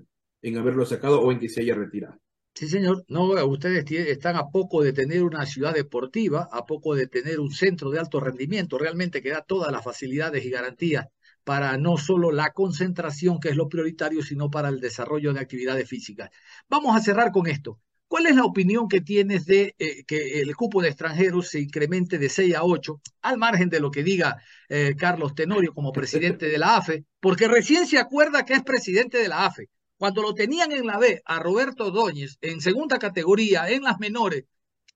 en 0.43 0.59
haberlo 0.59 0.85
sacado 0.85 1.23
o 1.23 1.33
en 1.33 1.39
que 1.39 1.49
se 1.49 1.63
haya 1.63 1.75
retirado. 1.75 2.21
Sí, 2.57 2.69
señor. 2.69 3.05
No, 3.09 3.25
ustedes 3.47 3.85
están 3.91 4.37
a 4.37 4.49
poco 4.49 4.83
de 4.83 4.95
tener 4.95 5.23
una 5.23 5.45
ciudad 5.45 5.75
deportiva, 5.75 6.49
a 6.51 6.65
poco 6.65 6.95
de 6.95 7.07
tener 7.07 7.39
un 7.39 7.51
centro 7.53 7.91
de 7.91 7.99
alto 7.99 8.19
rendimiento, 8.19 8.79
realmente 8.79 9.21
que 9.21 9.29
da 9.29 9.43
todas 9.43 9.71
las 9.71 9.85
facilidades 9.85 10.43
y 10.43 10.51
garantías 10.51 11.07
para 11.45 11.77
no 11.77 11.99
solo 11.99 12.33
la 12.33 12.53
concentración, 12.53 13.41
que 13.41 13.51
es 13.51 13.57
lo 13.57 13.69
prioritario, 13.69 14.23
sino 14.23 14.51
para 14.51 14.71
el 14.71 14.81
desarrollo 14.81 15.35
de 15.35 15.41
actividades 15.41 15.87
físicas. 15.87 16.31
Vamos 16.69 16.97
a 16.97 17.01
cerrar 17.01 17.31
con 17.31 17.47
esto. 17.47 17.79
¿Cuál 18.09 18.27
es 18.27 18.37
la 18.37 18.45
opinión 18.45 18.89
que 18.89 19.03
tienes 19.03 19.45
de 19.45 19.75
eh, 19.79 20.05
que 20.07 20.41
el 20.41 20.57
cupo 20.57 20.81
de 20.81 20.89
extranjeros 20.89 21.49
se 21.49 21.61
incremente 21.61 22.19
de 22.19 22.31
6 22.31 22.55
a 22.55 22.65
8, 22.65 23.03
al 23.21 23.37
margen 23.37 23.69
de 23.69 23.81
lo 23.81 23.91
que 23.91 24.03
diga 24.03 24.41
eh, 24.71 24.95
Carlos 24.97 25.35
Tenorio 25.35 25.75
como 25.75 25.93
presidente 25.93 26.47
de 26.47 26.57
la 26.57 26.77
AFE? 26.77 27.05
Porque 27.21 27.49
recién 27.49 27.87
se 27.87 27.99
acuerda 27.99 28.47
que 28.47 28.55
es 28.55 28.63
presidente 28.63 29.19
de 29.19 29.29
la 29.29 29.45
AFE. 29.45 29.69
Cuando 29.99 30.23
lo 30.23 30.35
tenían 30.35 30.73
en 30.73 30.87
la 30.87 30.99
B 30.99 31.23
a 31.25 31.39
Roberto 31.39 31.91
Dóñez 31.91 32.37
en 32.43 32.61
segunda 32.61 32.99
categoría, 32.99 33.71
en 33.71 33.83
las 33.83 33.99
menores, 33.99 34.45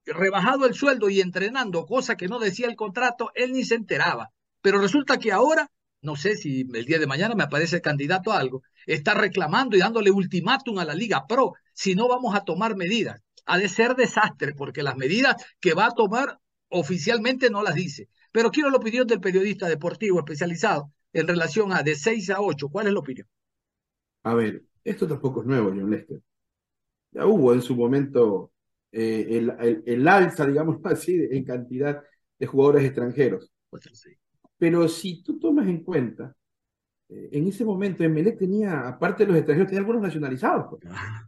rebajado 0.05 0.65
el 0.65 0.73
sueldo 0.73 1.09
y 1.09 1.21
entrenando, 1.21 1.85
cosa 1.85 2.15
que 2.15 2.27
no 2.27 2.39
decía 2.39 2.67
el 2.67 2.75
contrato, 2.75 3.31
él 3.33 3.53
ni 3.53 3.63
se 3.63 3.75
enteraba. 3.75 4.29
Pero 4.61 4.79
resulta 4.79 5.17
que 5.17 5.31
ahora, 5.31 5.71
no 6.01 6.15
sé 6.15 6.37
si 6.37 6.67
el 6.73 6.85
día 6.85 6.99
de 6.99 7.07
mañana 7.07 7.35
me 7.35 7.43
aparece 7.43 7.81
candidato 7.81 8.31
a 8.31 8.37
algo, 8.37 8.61
está 8.85 9.13
reclamando 9.13 9.75
y 9.75 9.79
dándole 9.79 10.11
ultimátum 10.11 10.77
a 10.79 10.85
la 10.85 10.93
Liga 10.93 11.25
Pro, 11.27 11.53
si 11.73 11.95
no 11.95 12.07
vamos 12.07 12.35
a 12.35 12.43
tomar 12.43 12.75
medidas. 12.75 13.21
Ha 13.45 13.57
de 13.57 13.69
ser 13.69 13.95
desastre, 13.95 14.53
porque 14.53 14.83
las 14.83 14.97
medidas 14.97 15.35
que 15.59 15.73
va 15.73 15.87
a 15.87 15.91
tomar 15.91 16.37
oficialmente 16.69 17.49
no 17.49 17.63
las 17.63 17.75
dice. 17.75 18.07
Pero 18.31 18.51
quiero 18.51 18.69
la 18.69 18.77
opinión 18.77 19.07
del 19.07 19.19
periodista 19.19 19.67
deportivo 19.67 20.19
especializado 20.19 20.91
en 21.11 21.27
relación 21.27 21.73
a 21.73 21.81
de 21.81 21.95
6 21.95 22.29
a 22.29 22.39
8. 22.39 22.69
¿Cuál 22.69 22.87
es 22.87 22.93
la 22.93 22.99
opinión? 22.99 23.27
A 24.23 24.35
ver, 24.35 24.61
esto 24.83 25.07
tampoco 25.07 25.41
es 25.41 25.47
nuevo, 25.47 25.69
John 25.69 25.89
Lester. 25.89 26.21
Ya 27.11 27.25
hubo 27.25 27.53
en 27.53 27.61
su 27.61 27.75
momento 27.75 28.51
eh, 28.91 29.25
el, 29.29 29.49
el, 29.59 29.83
el, 29.85 30.07
alza, 30.07 30.45
digamos 30.45 30.79
así, 30.85 31.27
en 31.29 31.43
cantidad 31.43 32.03
de 32.37 32.45
jugadores 32.45 32.83
extranjeros. 32.85 33.51
Pues. 33.69 33.83
Pero 34.57 34.87
si 34.87 35.23
tú 35.23 35.39
tomas 35.39 35.67
en 35.67 35.83
cuenta, 35.83 36.35
eh, 37.09 37.29
en 37.31 37.47
ese 37.47 37.65
momento 37.65 38.03
Emelec 38.03 38.37
tenía, 38.37 38.87
aparte 38.87 39.23
de 39.23 39.27
los 39.27 39.37
extranjeros, 39.37 39.67
tenía 39.69 39.81
algunos 39.81 40.01
nacionalizados. 40.01 40.65
Pues. 40.69 40.93
Ah. 40.93 41.27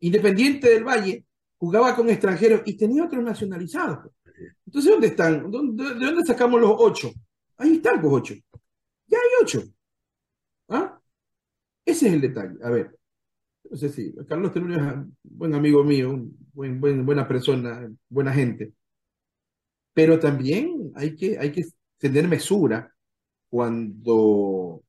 Independiente 0.00 0.68
del 0.68 0.84
Valle 0.84 1.24
jugaba 1.56 1.94
con 1.94 2.08
extranjeros 2.10 2.62
y 2.64 2.76
tenía 2.76 3.04
otros 3.04 3.22
nacionalizados. 3.22 3.98
Pues. 4.24 4.54
Entonces, 4.66 4.90
¿dónde 4.90 5.06
están? 5.08 5.50
¿Dónde, 5.50 5.84
¿De 5.94 6.06
dónde 6.06 6.24
sacamos 6.24 6.60
los 6.60 6.74
ocho? 6.76 7.12
Ahí 7.56 7.76
están 7.76 8.02
los 8.02 8.12
ocho. 8.12 8.34
Ya 9.06 9.18
hay 9.18 9.42
ocho. 9.42 9.62
¿Ah? 10.68 11.00
Ese 11.84 12.08
es 12.08 12.14
el 12.14 12.20
detalle. 12.20 12.56
A 12.62 12.70
ver, 12.70 12.96
no 13.70 13.76
sé 13.76 13.88
si 13.88 14.14
Carlos 14.28 14.52
Tenurio 14.52 14.76
es 14.76 14.82
un 14.82 15.16
buen 15.22 15.54
amigo 15.54 15.84
mío, 15.84 16.26
buena 16.52 17.26
persona, 17.28 17.90
buena 18.08 18.32
gente. 18.32 18.72
Pero 19.92 20.18
también 20.18 20.92
hay 20.94 21.14
que, 21.14 21.38
hay 21.38 21.52
que 21.52 21.64
tener 21.98 22.28
mesura 22.28 22.92
cuando 23.48 24.82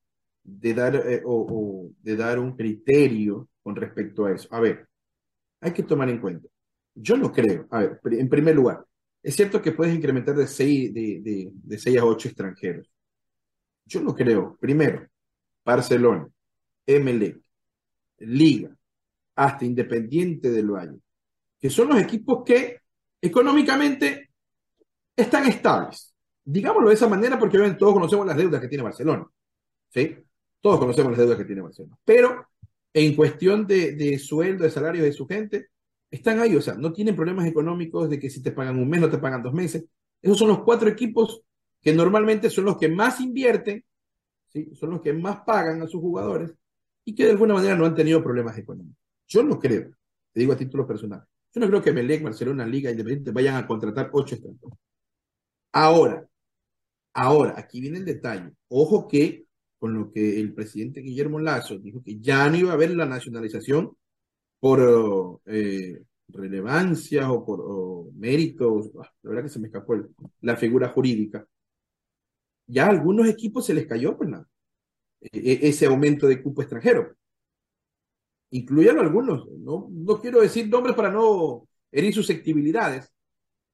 de 0.43 0.73
dar, 0.73 0.95
eh, 0.95 1.21
o, 1.25 1.89
de 2.01 2.15
dar 2.15 2.39
un 2.39 2.55
criterio 2.55 3.49
con 3.63 3.75
respecto 3.75 4.25
a 4.25 4.33
eso. 4.33 4.47
A 4.51 4.59
ver, 4.59 4.87
hay 5.61 5.73
que 5.73 5.83
tomar 5.83 6.09
en 6.09 6.19
cuenta. 6.19 6.47
Yo 6.95 7.17
no 7.17 7.31
creo. 7.31 7.67
A 7.71 7.79
ver, 7.79 7.99
en 8.11 8.29
primer 8.29 8.55
lugar, 8.55 8.85
es 9.21 9.35
cierto 9.35 9.61
que 9.61 9.71
puedes 9.71 9.95
incrementar 9.95 10.35
de 10.35 10.47
6, 10.47 10.93
de, 10.93 11.51
de, 11.63 11.77
6 11.77 11.97
a 11.99 12.05
8 12.05 12.27
extranjeros. 12.29 12.89
Yo 13.85 14.01
no 14.01 14.15
creo. 14.15 14.57
Primero, 14.59 15.07
Barcelona, 15.63 16.27
Emelec, 16.85 17.41
Liga, 18.19 18.75
hasta 19.35 19.65
Independiente 19.65 20.51
del 20.51 20.71
Valle, 20.71 20.99
que 21.59 21.69
son 21.69 21.89
los 21.89 21.99
equipos 21.99 22.43
que 22.45 22.79
económicamente 23.21 24.31
están 25.15 25.47
estables. 25.47 26.13
Digámoslo 26.43 26.89
de 26.89 26.95
esa 26.95 27.09
manera 27.09 27.39
porque 27.39 27.57
todos 27.73 27.93
conocemos 27.93 28.25
las 28.25 28.37
deudas 28.37 28.61
que 28.61 28.67
tiene 28.67 28.83
Barcelona. 28.83 29.27
¿sí? 29.89 30.15
Todos 30.61 30.79
conocemos 30.79 31.11
las 31.11 31.19
deudas 31.19 31.37
que 31.37 31.45
tiene 31.45 31.61
Barcelona. 31.61 31.97
Pero 32.05 32.47
en 32.93 33.15
cuestión 33.15 33.65
de, 33.65 33.93
de 33.93 34.19
sueldo, 34.19 34.63
de 34.63 34.69
salario 34.69 35.03
de 35.03 35.11
su 35.11 35.27
gente, 35.27 35.69
están 36.09 36.39
ahí, 36.39 36.55
o 36.55 36.61
sea, 36.61 36.75
no 36.75 36.93
tienen 36.93 37.15
problemas 37.15 37.45
económicos 37.47 38.09
de 38.09 38.19
que 38.19 38.29
si 38.29 38.41
te 38.41 38.51
pagan 38.51 38.79
un 38.79 38.87
mes, 38.87 39.01
no 39.01 39.09
te 39.09 39.17
pagan 39.17 39.43
dos 39.43 39.53
meses. 39.53 39.85
Esos 40.21 40.37
son 40.37 40.49
los 40.49 40.63
cuatro 40.63 40.87
equipos 40.87 41.41
que 41.81 41.93
normalmente 41.93 42.49
son 42.49 42.65
los 42.65 42.77
que 42.77 42.87
más 42.87 43.19
invierten, 43.19 43.83
¿sí? 44.47 44.71
son 44.75 44.91
los 44.91 45.01
que 45.01 45.13
más 45.13 45.41
pagan 45.45 45.81
a 45.81 45.87
sus 45.87 45.99
jugadores 45.99 46.51
y 47.05 47.13
que 47.13 47.25
de 47.25 47.31
alguna 47.31 47.53
manera 47.53 47.75
no 47.75 47.85
han 47.85 47.95
tenido 47.95 48.21
problemas 48.21 48.57
económicos. 48.57 48.97
Yo 49.27 49.43
no 49.43 49.59
creo, 49.59 49.91
te 50.33 50.39
digo 50.39 50.53
a 50.53 50.57
título 50.57 50.87
personal, 50.87 51.23
yo 51.53 51.61
no 51.61 51.67
creo 51.67 51.81
que 51.81 51.93
Melec, 51.93 52.23
Barcelona, 52.23 52.65
Liga 52.65 52.91
Independiente 52.91 53.31
vayan 53.31 53.55
a 53.55 53.67
contratar 53.67 54.09
ocho 54.11 54.35
extranjeros. 54.35 54.77
Ahora, 55.71 56.27
ahora, 57.13 57.53
aquí 57.57 57.79
viene 57.79 57.99
el 57.99 58.05
detalle. 58.05 58.51
Ojo 58.69 59.07
que 59.07 59.45
con 59.77 59.93
lo 59.93 60.11
que 60.11 60.39
el 60.39 60.53
presidente 60.53 61.01
Guillermo 61.01 61.39
Lazo 61.39 61.77
dijo 61.77 62.01
que 62.03 62.19
ya 62.19 62.49
no 62.49 62.57
iba 62.57 62.71
a 62.71 62.73
haber 62.73 62.95
la 62.95 63.05
nacionalización 63.05 63.95
por 64.59 65.41
eh, 65.45 66.01
relevancia 66.29 67.31
o 67.31 67.45
por 67.45 68.13
méritos, 68.13 68.91
ah, 68.99 69.11
la 69.21 69.29
verdad 69.29 69.43
que 69.43 69.49
se 69.49 69.59
me 69.59 69.67
escapó 69.67 69.95
la 70.41 70.55
figura 70.57 70.89
jurídica. 70.89 71.47
Ya 72.67 72.87
a 72.87 72.89
algunos 72.89 73.27
equipos 73.27 73.65
se 73.65 73.73
les 73.73 73.85
cayó, 73.85 74.17
pues 74.17 74.29
nada 74.29 74.47
ese 75.31 75.85
aumento 75.85 76.27
de 76.27 76.41
cupo 76.41 76.61
extranjero. 76.61 77.15
Incluyan 78.51 78.99
algunos, 78.99 79.47
no, 79.59 79.87
no 79.91 80.21
quiero 80.21 80.41
decir 80.41 80.69
nombres 80.69 80.95
para 80.95 81.09
no 81.11 81.67
herir 81.91 82.13
susceptibilidades, 82.13 83.11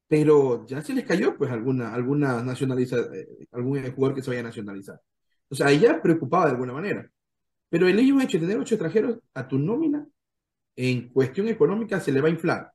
pero 0.07 0.65
ya 0.65 0.81
se 0.81 0.93
les 0.93 1.05
cayó 1.05 1.37
pues 1.37 1.51
alguna, 1.51 1.93
alguna 1.93 2.43
nacionaliza, 2.43 2.97
eh, 3.13 3.47
algún 3.51 3.81
jugador 3.93 4.15
que 4.15 4.21
se 4.21 4.29
vaya 4.29 4.41
a 4.41 4.43
nacionalizar. 4.43 4.99
O 5.49 5.55
sea, 5.55 5.71
ya 5.71 6.01
preocupaba 6.01 6.45
de 6.45 6.51
alguna 6.51 6.73
manera. 6.73 7.09
Pero 7.69 7.87
el 7.87 7.97
hecho 7.97 8.37
de 8.37 8.39
tener 8.39 8.57
ocho 8.57 8.75
extranjeros 8.75 9.19
a 9.33 9.47
tu 9.47 9.57
nómina, 9.57 10.05
en 10.75 11.09
cuestión 11.09 11.47
económica, 11.47 11.99
se 11.99 12.11
le 12.11 12.21
va 12.21 12.27
a 12.27 12.31
inflar. 12.31 12.71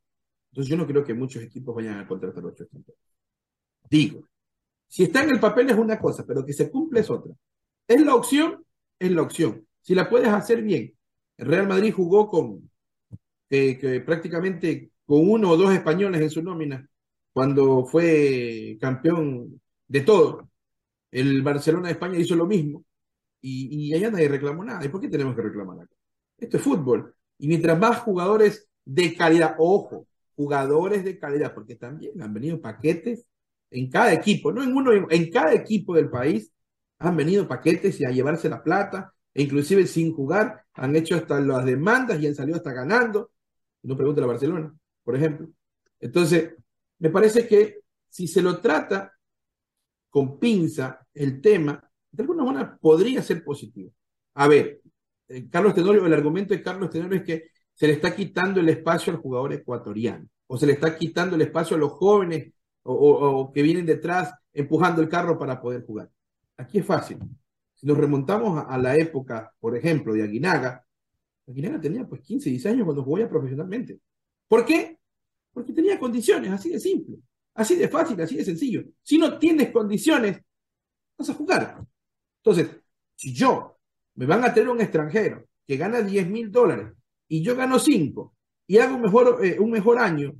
Entonces 0.51 0.71
yo 0.71 0.77
no 0.77 0.87
creo 0.87 1.05
que 1.05 1.13
muchos 1.13 1.43
equipos 1.43 1.75
vayan 1.75 1.99
a 1.99 2.09
contratar 2.09 2.45
ocho 2.45 2.63
extranjeros. 2.63 3.01
Digo, 3.91 4.27
si 4.89 5.05
está 5.05 5.23
en 5.23 5.31
el 5.31 5.41
papel 5.41 5.69
es 5.71 5.77
una 5.77 5.99
cosa, 5.99 6.25
pero 6.27 6.45
que 6.45 6.53
se 6.53 6.71
cumple 6.71 7.01
es 7.01 7.11
otra. 7.11 7.35
Es 7.87 8.01
la 8.01 8.15
opción, 8.15 8.65
es 8.99 9.11
la 9.13 9.23
opción. 9.23 9.67
Si 9.83 9.95
la 9.95 10.09
puedes 10.09 10.29
hacer 10.29 10.63
bien. 10.63 10.93
El 11.37 11.47
Real 11.49 11.69
Madrid 11.69 11.93
jugó 11.93 12.29
con, 12.29 12.71
que 13.49 14.03
prácticamente 14.05 14.91
con 15.05 15.29
uno 15.29 15.51
o 15.51 15.57
dos 15.57 15.73
españoles 15.73 16.21
en 16.21 16.31
su 16.31 16.43
nómina, 16.43 16.89
cuando 17.33 17.85
fue 17.85 18.79
campeón 18.81 19.61
de 19.87 20.01
todo. 20.01 20.51
El 21.11 21.43
Barcelona 21.43 21.89
de 21.89 21.93
España 21.93 22.19
hizo 22.19 22.35
lo 22.35 22.47
mismo 22.47 22.85
y, 23.41 23.89
y 23.89 23.95
allá 23.95 24.11
nadie 24.11 24.29
reclamó 24.29 24.65
nada. 24.65 24.85
¿Y 24.85 24.89
por 24.89 25.01
qué 25.01 25.09
tenemos 25.09 25.37
que 25.37 25.43
reclamar 25.43 25.81
acá? 25.81 25.95
Esto 26.39 26.57
es 26.57 26.63
fútbol. 26.63 27.15
Y 27.39 27.49
mientras 27.49 27.79
más 27.79 27.99
jugadores 28.01 28.69
de 28.85 29.15
calidad, 29.15 29.57
ojo, 29.59 30.07
jugadores 30.35 31.05
de 31.05 31.19
calidad, 31.19 31.55
porque 31.55 31.77
también 31.77 32.21
han 32.23 32.33
venido 32.33 32.61
paquetes 32.61 33.27
en 33.71 33.91
cada 33.91 34.13
equipo, 34.13 34.53
no 34.53 34.63
en 34.63 34.75
uno, 34.75 34.93
en 35.11 35.31
cada 35.31 35.53
equipo 35.55 35.95
del 35.95 36.09
país 36.09 36.53
han 36.99 37.17
venido 37.17 37.49
paquetes 37.49 38.01
y 38.01 38.05
a 38.05 38.11
llevarse 38.11 38.49
la 38.49 38.63
plata, 38.63 39.13
e 39.35 39.43
inclusive 39.43 39.87
sin 39.87 40.15
jugar, 40.15 40.65
han 40.75 40.97
hecho 40.97 41.17
hasta 41.17 41.41
las 41.41 41.65
demandas 41.65 42.21
y 42.21 42.27
han 42.27 42.35
salido 42.35 42.57
hasta 42.57 42.73
ganando. 42.73 43.31
No 43.83 43.97
pregunta 43.97 44.23
a 44.23 44.27
Barcelona, 44.27 44.75
por 45.05 45.17
ejemplo. 45.17 45.49
Entonces, 46.01 46.55
me 46.99 47.11
parece 47.11 47.47
que 47.47 47.81
si 48.09 48.27
se 48.27 48.43
lo 48.43 48.59
trata 48.61 49.13
con 50.09 50.39
pinza 50.39 51.07
el 51.13 51.41
tema, 51.41 51.83
de 52.11 52.23
alguna 52.23 52.45
manera 52.45 52.79
podría 52.81 53.23
ser 53.23 53.45
positivo. 53.45 53.93
A 54.35 54.49
ver, 54.49 54.81
eh, 55.29 55.49
Carlos 55.51 55.75
Tenorio, 55.75 56.07
el 56.07 56.15
argumento 56.15 56.55
de 56.55 56.63
Carlos 56.63 56.91
Tenorio 56.91 57.19
es 57.19 57.25
que 57.25 57.51
se 57.75 57.87
le 57.87 57.95
está 57.95 58.15
quitando 58.15 58.61
el 58.61 58.69
espacio 58.71 59.13
al 59.13 59.19
jugador 59.19 59.53
ecuatoriano, 59.53 60.27
o 60.47 60.57
se 60.57 60.67
le 60.67 60.73
está 60.73 60.97
quitando 60.97 61.37
el 61.37 61.43
espacio 61.43 61.77
a 61.77 61.81
los 61.81 61.93
jóvenes 61.93 62.53
o, 62.83 63.51
que 63.53 63.63
vienen 63.63 63.85
detrás 63.85 64.33
empujando 64.53 65.03
el 65.03 65.09
carro 65.09 65.39
para 65.39 65.61
poder 65.61 65.85
jugar. 65.85 66.09
Aquí 66.57 66.79
es 66.79 66.87
fácil. 66.87 67.19
Si 67.75 67.87
nos 67.87 67.99
remontamos 67.99 68.65
a, 68.67 68.79
la 68.79 68.97
época, 68.97 69.53
por 69.61 69.77
ejemplo, 69.77 70.15
de 70.15 70.23
Aguinaga, 70.23 70.85
Aguinaga 71.47 71.81
tenía 71.81 72.07
pues 72.07 72.23
15, 72.23 72.51
16 72.51 72.75
años 72.75 72.85
cuando 72.85 73.05
jugaba 73.05 73.29
profesionalmente. 73.29 74.01
¿Por 74.49 74.65
qué? 74.65 74.99
Porque 75.53 75.73
tenía 75.73 75.99
condiciones, 75.99 76.51
así 76.51 76.71
de 76.71 76.81
simple, 76.81 77.19
así 77.55 77.77
de 77.77 77.89
fácil, 77.89 78.21
así 78.21 78.37
de 78.37 78.45
sencillo. 78.45 78.85
Si 79.03 79.19
no 79.19 79.39
tienes 79.39 79.71
condiciones, 79.71 80.41
vas 81.19 81.31
a 81.31 81.35
jugar. 81.35 81.85
Entonces, 82.39 82.77
si 83.15 83.35
yo 83.35 83.79
me 84.15 84.27
van 84.27 84.45
a 84.45 84.53
tener 84.53 84.71
un 84.71 84.81
extranjero 84.81 85.47
que 85.67 85.77
gana 85.77 86.01
10 86.01 86.29
mil 86.29 86.51
dólares 86.51 86.93
y 87.29 87.43
yo 87.43 87.57
gano 87.57 87.79
5 87.79 88.35
y 88.67 88.79
hago 88.79 88.97
un 88.97 89.03
mejor, 89.03 89.45
eh, 89.45 89.59
un 89.59 89.71
mejor 89.71 89.99
año, 89.99 90.35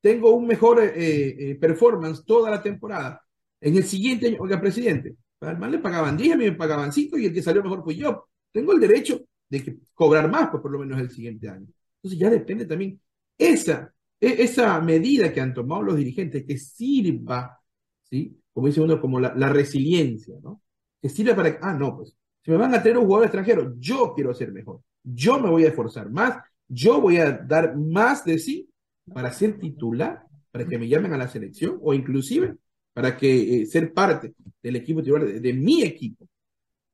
tengo 0.00 0.34
un 0.34 0.46
mejor 0.46 0.82
eh, 0.82 0.90
eh, 0.96 1.54
performance 1.54 2.24
toda 2.24 2.50
la 2.50 2.62
temporada, 2.62 3.22
en 3.60 3.76
el 3.76 3.84
siguiente 3.84 4.26
año, 4.26 4.38
oiga, 4.40 4.60
presidente, 4.60 5.16
al 5.50 5.58
mal 5.58 5.70
le 5.70 5.78
pagaban 5.78 6.16
10, 6.16 6.34
a 6.34 6.36
mí 6.36 6.44
me 6.44 6.52
pagaban 6.52 6.92
5 6.92 7.18
y 7.18 7.26
el 7.26 7.32
que 7.34 7.42
salió 7.42 7.62
mejor 7.62 7.82
fue 7.82 7.96
yo. 7.96 8.28
Tengo 8.50 8.72
el 8.72 8.80
derecho 8.80 9.20
de 9.48 9.62
que 9.62 9.78
cobrar 9.94 10.30
más, 10.30 10.50
pues 10.50 10.62
por 10.62 10.70
lo 10.70 10.78
menos 10.78 11.00
el 11.00 11.10
siguiente 11.10 11.48
año. 11.48 11.66
Entonces 11.96 12.18
ya 12.18 12.30
depende 12.30 12.66
también 12.66 13.00
esa, 13.36 13.92
e, 14.20 14.42
esa 14.42 14.80
medida 14.80 15.32
que 15.32 15.40
han 15.40 15.54
tomado 15.54 15.82
los 15.82 15.96
dirigentes 15.96 16.44
que 16.44 16.58
sirva, 16.58 17.58
¿sí? 18.02 18.36
como 18.52 18.66
dice 18.66 18.80
uno, 18.80 19.00
como 19.00 19.20
la, 19.20 19.34
la 19.34 19.48
resiliencia, 19.48 20.36
¿no? 20.42 20.62
Que 21.00 21.08
sirva 21.08 21.34
para, 21.34 21.58
ah, 21.62 21.74
no, 21.74 21.96
pues 21.96 22.16
si 22.44 22.50
me 22.50 22.56
van 22.56 22.74
a 22.74 22.82
tener 22.82 22.98
un 22.98 23.04
jugador 23.04 23.26
extranjero, 23.26 23.74
yo 23.78 24.12
quiero 24.14 24.34
ser 24.34 24.52
mejor. 24.52 24.80
Yo 25.02 25.38
me 25.38 25.48
voy 25.48 25.64
a 25.64 25.68
esforzar 25.68 26.10
más. 26.10 26.42
Yo 26.68 27.00
voy 27.00 27.18
a 27.18 27.32
dar 27.32 27.76
más 27.76 28.24
de 28.24 28.38
sí 28.38 28.68
para 29.12 29.32
ser 29.32 29.58
titular, 29.58 30.24
para 30.50 30.66
que 30.66 30.78
me 30.78 30.88
llamen 30.88 31.12
a 31.12 31.18
la 31.18 31.28
selección 31.28 31.78
o 31.80 31.94
inclusive 31.94 32.56
para 32.92 33.16
que 33.16 33.62
eh, 33.62 33.66
ser 33.66 33.92
parte 33.92 34.34
del 34.62 34.76
equipo 34.76 35.02
titular 35.02 35.24
de, 35.26 35.52
mi 35.52 35.82
equipo 35.82 36.28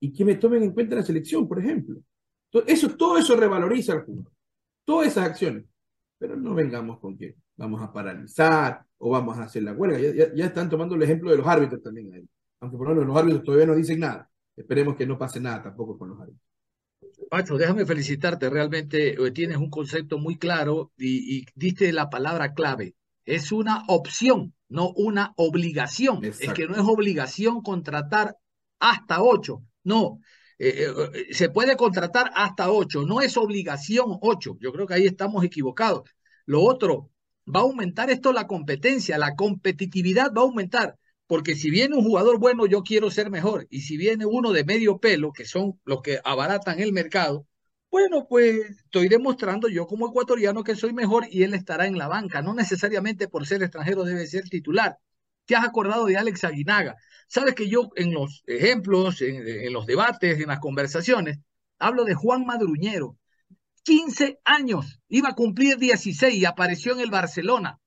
y 0.00 0.12
que 0.12 0.24
me 0.24 0.36
tomen 0.36 0.62
en 0.62 0.72
cuenta 0.72 0.96
la 0.96 1.02
selección, 1.02 1.48
por 1.48 1.58
ejemplo. 1.58 2.00
eso, 2.66 2.96
todo 2.96 3.18
eso 3.18 3.36
revaloriza 3.36 3.94
al 3.94 4.04
jugador. 4.04 4.32
Todas 4.84 5.08
esas 5.08 5.26
acciones. 5.26 5.64
Pero 6.18 6.36
no 6.36 6.54
vengamos 6.54 6.98
con 6.98 7.16
que 7.16 7.36
vamos 7.56 7.80
a 7.82 7.92
paralizar 7.92 8.84
o 8.98 9.10
vamos 9.10 9.38
a 9.38 9.44
hacer 9.44 9.62
la 9.62 9.72
huelga. 9.72 9.98
Ya, 10.34 10.46
están 10.46 10.68
tomando 10.68 10.94
el 10.94 11.02
ejemplo 11.02 11.30
de 11.30 11.36
los 11.36 11.46
árbitros 11.46 11.82
también 11.82 12.12
ahí. 12.12 12.28
Aunque 12.60 12.76
por 12.76 12.88
lo 12.88 12.94
menos 12.94 13.08
los 13.08 13.16
árbitros 13.16 13.44
todavía 13.44 13.66
no 13.66 13.74
dicen 13.74 14.00
nada. 14.00 14.28
Esperemos 14.56 14.96
que 14.96 15.06
no 15.06 15.18
pase 15.18 15.40
nada 15.40 15.62
tampoco 15.62 15.96
con 15.96 16.08
los 16.08 16.20
árbitros. 16.20 16.48
Pacho, 17.30 17.56
déjame 17.56 17.84
felicitarte, 17.84 18.48
realmente 18.48 19.10
eh, 19.12 19.30
tienes 19.32 19.58
un 19.58 19.70
concepto 19.70 20.18
muy 20.18 20.36
claro 20.36 20.92
y, 20.96 21.44
diste 21.54 21.92
la 21.92 22.10
palabra 22.10 22.54
clave. 22.54 22.94
Es 23.24 23.52
una 23.52 23.84
opción, 23.88 24.54
no 24.68 24.90
una 24.96 25.32
obligación. 25.36 26.24
Es 26.24 26.52
que 26.52 26.66
no 26.66 26.74
es 26.74 26.82
obligación 26.82 27.62
contratar 27.62 28.36
hasta 28.78 29.22
ocho. 29.22 29.62
No, 29.84 30.20
eh, 30.58 30.92
eh, 31.14 31.26
se 31.32 31.50
puede 31.50 31.76
contratar 31.76 32.30
hasta 32.34 32.70
ocho, 32.70 33.02
no 33.02 33.20
es 33.20 33.36
obligación 33.36 34.18
ocho. 34.20 34.56
Yo 34.60 34.72
creo 34.72 34.86
que 34.86 34.94
ahí 34.94 35.06
estamos 35.06 35.44
equivocados. 35.44 36.02
Lo 36.46 36.62
otro, 36.62 37.10
va 37.46 37.60
a 37.60 37.62
aumentar 37.62 38.10
esto 38.10 38.32
la 38.32 38.46
competencia, 38.46 39.18
la 39.18 39.36
competitividad 39.36 40.32
va 40.32 40.42
a 40.42 40.44
aumentar. 40.44 40.96
Porque 41.26 41.54
si 41.54 41.70
viene 41.70 41.94
un 41.94 42.04
jugador 42.04 42.38
bueno, 42.38 42.66
yo 42.66 42.82
quiero 42.82 43.10
ser 43.10 43.30
mejor. 43.30 43.66
Y 43.70 43.82
si 43.82 43.96
viene 43.96 44.24
uno 44.24 44.52
de 44.52 44.64
medio 44.64 44.98
pelo, 44.98 45.32
que 45.32 45.44
son 45.44 45.78
los 45.84 46.00
que 46.00 46.20
abaratan 46.24 46.80
el 46.80 46.92
mercado, 46.92 47.46
bueno, 47.90 48.26
pues 48.28 48.70
estoy 48.84 49.08
demostrando 49.08 49.68
yo 49.68 49.86
como 49.86 50.08
ecuatoriano 50.08 50.62
que 50.64 50.76
soy 50.76 50.92
mejor 50.92 51.26
y 51.30 51.42
él 51.42 51.54
estará 51.54 51.86
en 51.86 51.98
la 51.98 52.08
banca. 52.08 52.42
No 52.42 52.54
necesariamente 52.54 53.28
por 53.28 53.46
ser 53.46 53.62
extranjero 53.62 54.04
debe 54.04 54.26
ser 54.26 54.44
titular. 54.44 54.98
¿Te 55.46 55.56
has 55.56 55.64
acordado 55.64 56.06
de 56.06 56.16
Alex 56.16 56.44
Aguinaga? 56.44 56.96
Sabes 57.26 57.54
que 57.54 57.68
yo 57.68 57.90
en 57.96 58.12
los 58.12 58.42
ejemplos, 58.46 59.22
en, 59.22 59.46
en 59.46 59.72
los 59.72 59.86
debates, 59.86 60.38
en 60.38 60.48
las 60.48 60.58
conversaciones, 60.58 61.38
hablo 61.78 62.04
de 62.04 62.14
Juan 62.14 62.44
Madruñero. 62.44 63.16
15 63.84 64.40
años, 64.44 65.00
iba 65.08 65.30
a 65.30 65.34
cumplir 65.34 65.78
16 65.78 66.34
y 66.34 66.44
apareció 66.44 66.92
en 66.92 67.00
el 67.00 67.10
Barcelona. 67.10 67.78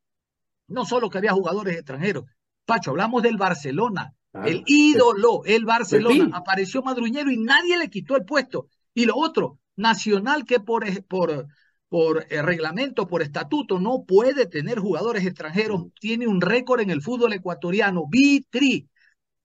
No 0.68 0.86
solo 0.86 1.10
que 1.10 1.20
había 1.20 1.34
jugadores 1.34 1.76
extranjeros, 1.76 2.26
Pacho, 2.66 2.92
hablamos 2.92 3.22
del 3.22 3.38
Barcelona, 3.38 4.14
el 4.46 4.64
ídolo, 4.66 5.44
el 5.46 5.66
Barcelona. 5.66 6.30
Apareció 6.34 6.82
Madruñero 6.82 7.32
y 7.32 7.38
nadie 7.38 7.78
le 7.78 7.90
quitó 7.90 8.16
el 8.16 8.26
puesto. 8.26 8.68
Y 8.94 9.06
lo 9.06 9.16
otro, 9.16 9.60
Nacional 9.76 10.46
que 10.46 10.60
por, 10.60 10.86
por, 11.06 11.48
por 11.90 12.26
eh, 12.30 12.42
reglamento, 12.42 13.08
por 13.08 13.22
estatuto, 13.22 13.80
no 13.80 14.04
puede 14.06 14.46
tener 14.46 14.80
jugadores 14.80 15.26
extranjeros, 15.26 15.88
tiene 16.00 16.28
un 16.28 16.42
récord 16.42 16.82
en 16.82 16.90
el 16.90 17.02
fútbol 17.02 17.34
ecuatoriano, 17.34 18.06
Vitri, 18.10 18.88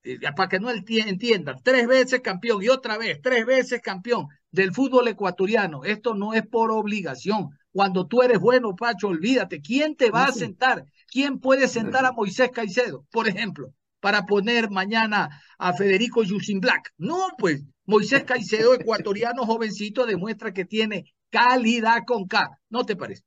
eh, 0.03 0.19
para 0.35 0.47
que 0.47 0.59
no 0.59 0.69
entiendan, 0.69 1.57
tres 1.63 1.87
veces 1.87 2.21
campeón 2.21 2.63
y 2.63 2.69
otra 2.69 2.97
vez, 2.97 3.19
tres 3.21 3.45
veces 3.45 3.81
campeón 3.81 4.27
del 4.51 4.73
fútbol 4.73 5.07
ecuatoriano. 5.09 5.83
Esto 5.83 6.13
no 6.13 6.33
es 6.33 6.47
por 6.47 6.71
obligación. 6.71 7.49
Cuando 7.71 8.07
tú 8.07 8.21
eres 8.21 8.39
bueno, 8.39 8.75
Pacho, 8.75 9.09
olvídate, 9.09 9.61
¿quién 9.61 9.95
te 9.95 10.09
va 10.09 10.25
a 10.25 10.31
sentar? 10.31 10.85
¿Quién 11.11 11.39
puede 11.39 11.67
sentar 11.67 12.05
a 12.05 12.11
Moisés 12.11 12.49
Caicedo, 12.51 13.05
por 13.11 13.27
ejemplo, 13.27 13.73
para 13.99 14.25
poner 14.25 14.69
mañana 14.69 15.29
a 15.57 15.73
Federico 15.73 16.23
Yusin 16.23 16.59
Black? 16.59 16.93
No, 16.97 17.27
pues 17.37 17.63
Moisés 17.87 18.23
Caicedo, 18.25 18.73
ecuatoriano 18.73 19.45
jovencito, 19.45 20.05
demuestra 20.05 20.53
que 20.53 20.65
tiene 20.65 21.13
calidad 21.29 22.03
con 22.05 22.27
K. 22.27 22.59
¿No 22.69 22.85
te 22.85 22.95
parece? 22.95 23.23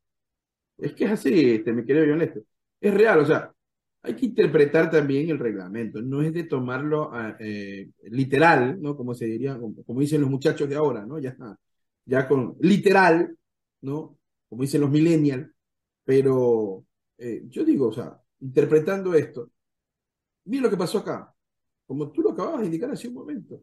Es 0.77 0.92
que 0.92 1.05
es 1.07 1.11
así, 1.11 1.55
este, 1.55 1.73
mi 1.73 1.85
querido 1.85 2.12
honesto. 2.12 2.40
Es 2.79 2.94
real, 2.94 3.20
o 3.20 3.27
sea, 3.27 3.53
hay 4.03 4.14
que 4.14 4.27
interpretar 4.27 4.90
también 4.90 5.31
el 5.31 5.38
reglamento, 5.38 6.01
no 6.01 6.23
es 6.23 6.33
de 6.33 6.44
tomarlo 6.44 7.11
ah, 7.12 7.37
eh, 7.40 7.90
literal, 8.05 8.81
¿no? 8.81 8.96
Como 8.96 9.14
se 9.14 9.27
diría, 9.27 9.59
como, 9.59 10.01
dicen 10.01 10.20
los 10.20 10.31
muchachos 10.31 10.68
de 10.68 10.77
ahora, 10.77 11.05
¿no? 11.05 11.18
Ya, 11.18 11.37
ya 12.05 12.29
con 12.29 12.57
literal, 12.61 13.35
¿no? 13.81 14.18
Como 14.49 14.62
dicen 14.62 14.83
los 14.83 14.90
millennials, 14.90 15.51
pero 16.05 16.85
eh, 17.18 17.42
yo 17.49 17.64
digo, 17.64 17.88
o 17.88 17.92
sea, 17.92 18.18
interpretando 18.40 19.14
esto, 19.14 19.51
mira 20.44 20.64
lo 20.64 20.70
que 20.70 20.77
pasó 20.77 20.99
acá. 20.99 21.35
Como 21.87 22.11
tú 22.12 22.23
lo 22.23 22.33
acababas 22.33 22.61
de 22.61 22.66
indicar 22.66 22.90
hace 22.90 23.09
un 23.09 23.14
momento, 23.14 23.62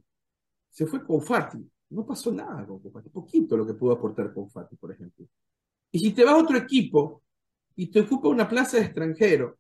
se 0.78 0.86
fue 0.86 1.04
con 1.04 1.24
Fati. 1.24 1.58
No 1.90 2.06
pasó 2.06 2.32
nada 2.32 2.63
con 2.68 2.80
Fati. 2.80 3.10
Poquito 3.10 3.58
lo 3.58 3.66
que 3.66 3.74
pudo 3.74 3.94
aportar 3.94 4.32
con 4.32 4.48
Fati, 4.48 4.76
por 4.76 4.92
ejemplo. 4.92 5.26
Y 5.92 5.98
si 5.98 6.12
te 6.12 6.24
vas 6.24 6.36
a 6.36 6.38
otro 6.38 6.56
equipo 6.56 7.24
y 7.76 7.88
te 7.88 8.02
ocupa 8.02 8.28
una 8.28 8.48
plaza 8.48 8.78
de 8.78 8.84
extranjero, 8.84 9.58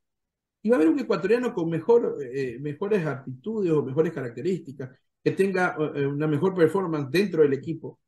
y 0.61 0.69
va 0.69 0.75
a 0.75 0.77
haber 0.77 0.91
un 0.91 0.99
ecuatoriano 0.99 1.55
con 1.55 1.73
eh, 1.73 2.59
mejores 2.59 3.03
aptitudes 3.03 3.71
o 3.71 3.81
mejores 3.81 4.13
características, 4.13 4.91
que 5.23 5.31
tenga 5.31 5.75
eh, 5.95 6.05
una 6.05 6.27
mejor 6.27 6.53
performance 6.53 7.09
dentro 7.09 7.41
del 7.41 7.53
equipo, 7.53 7.99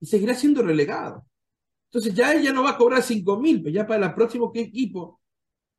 y 0.00 0.06
seguirá 0.06 0.34
siendo 0.34 0.62
relegado. 0.62 1.24
Entonces 1.90 2.14
ya 2.14 2.34
ella 2.34 2.52
no 2.52 2.64
va 2.64 2.70
a 2.70 2.76
cobrar 2.76 3.00
5 3.00 3.38
mil, 3.38 3.62
pero 3.62 3.74
ya 3.76 3.86
para 3.86 4.06
el 4.06 4.14
próximo 4.14 4.50
equipo 4.52 5.20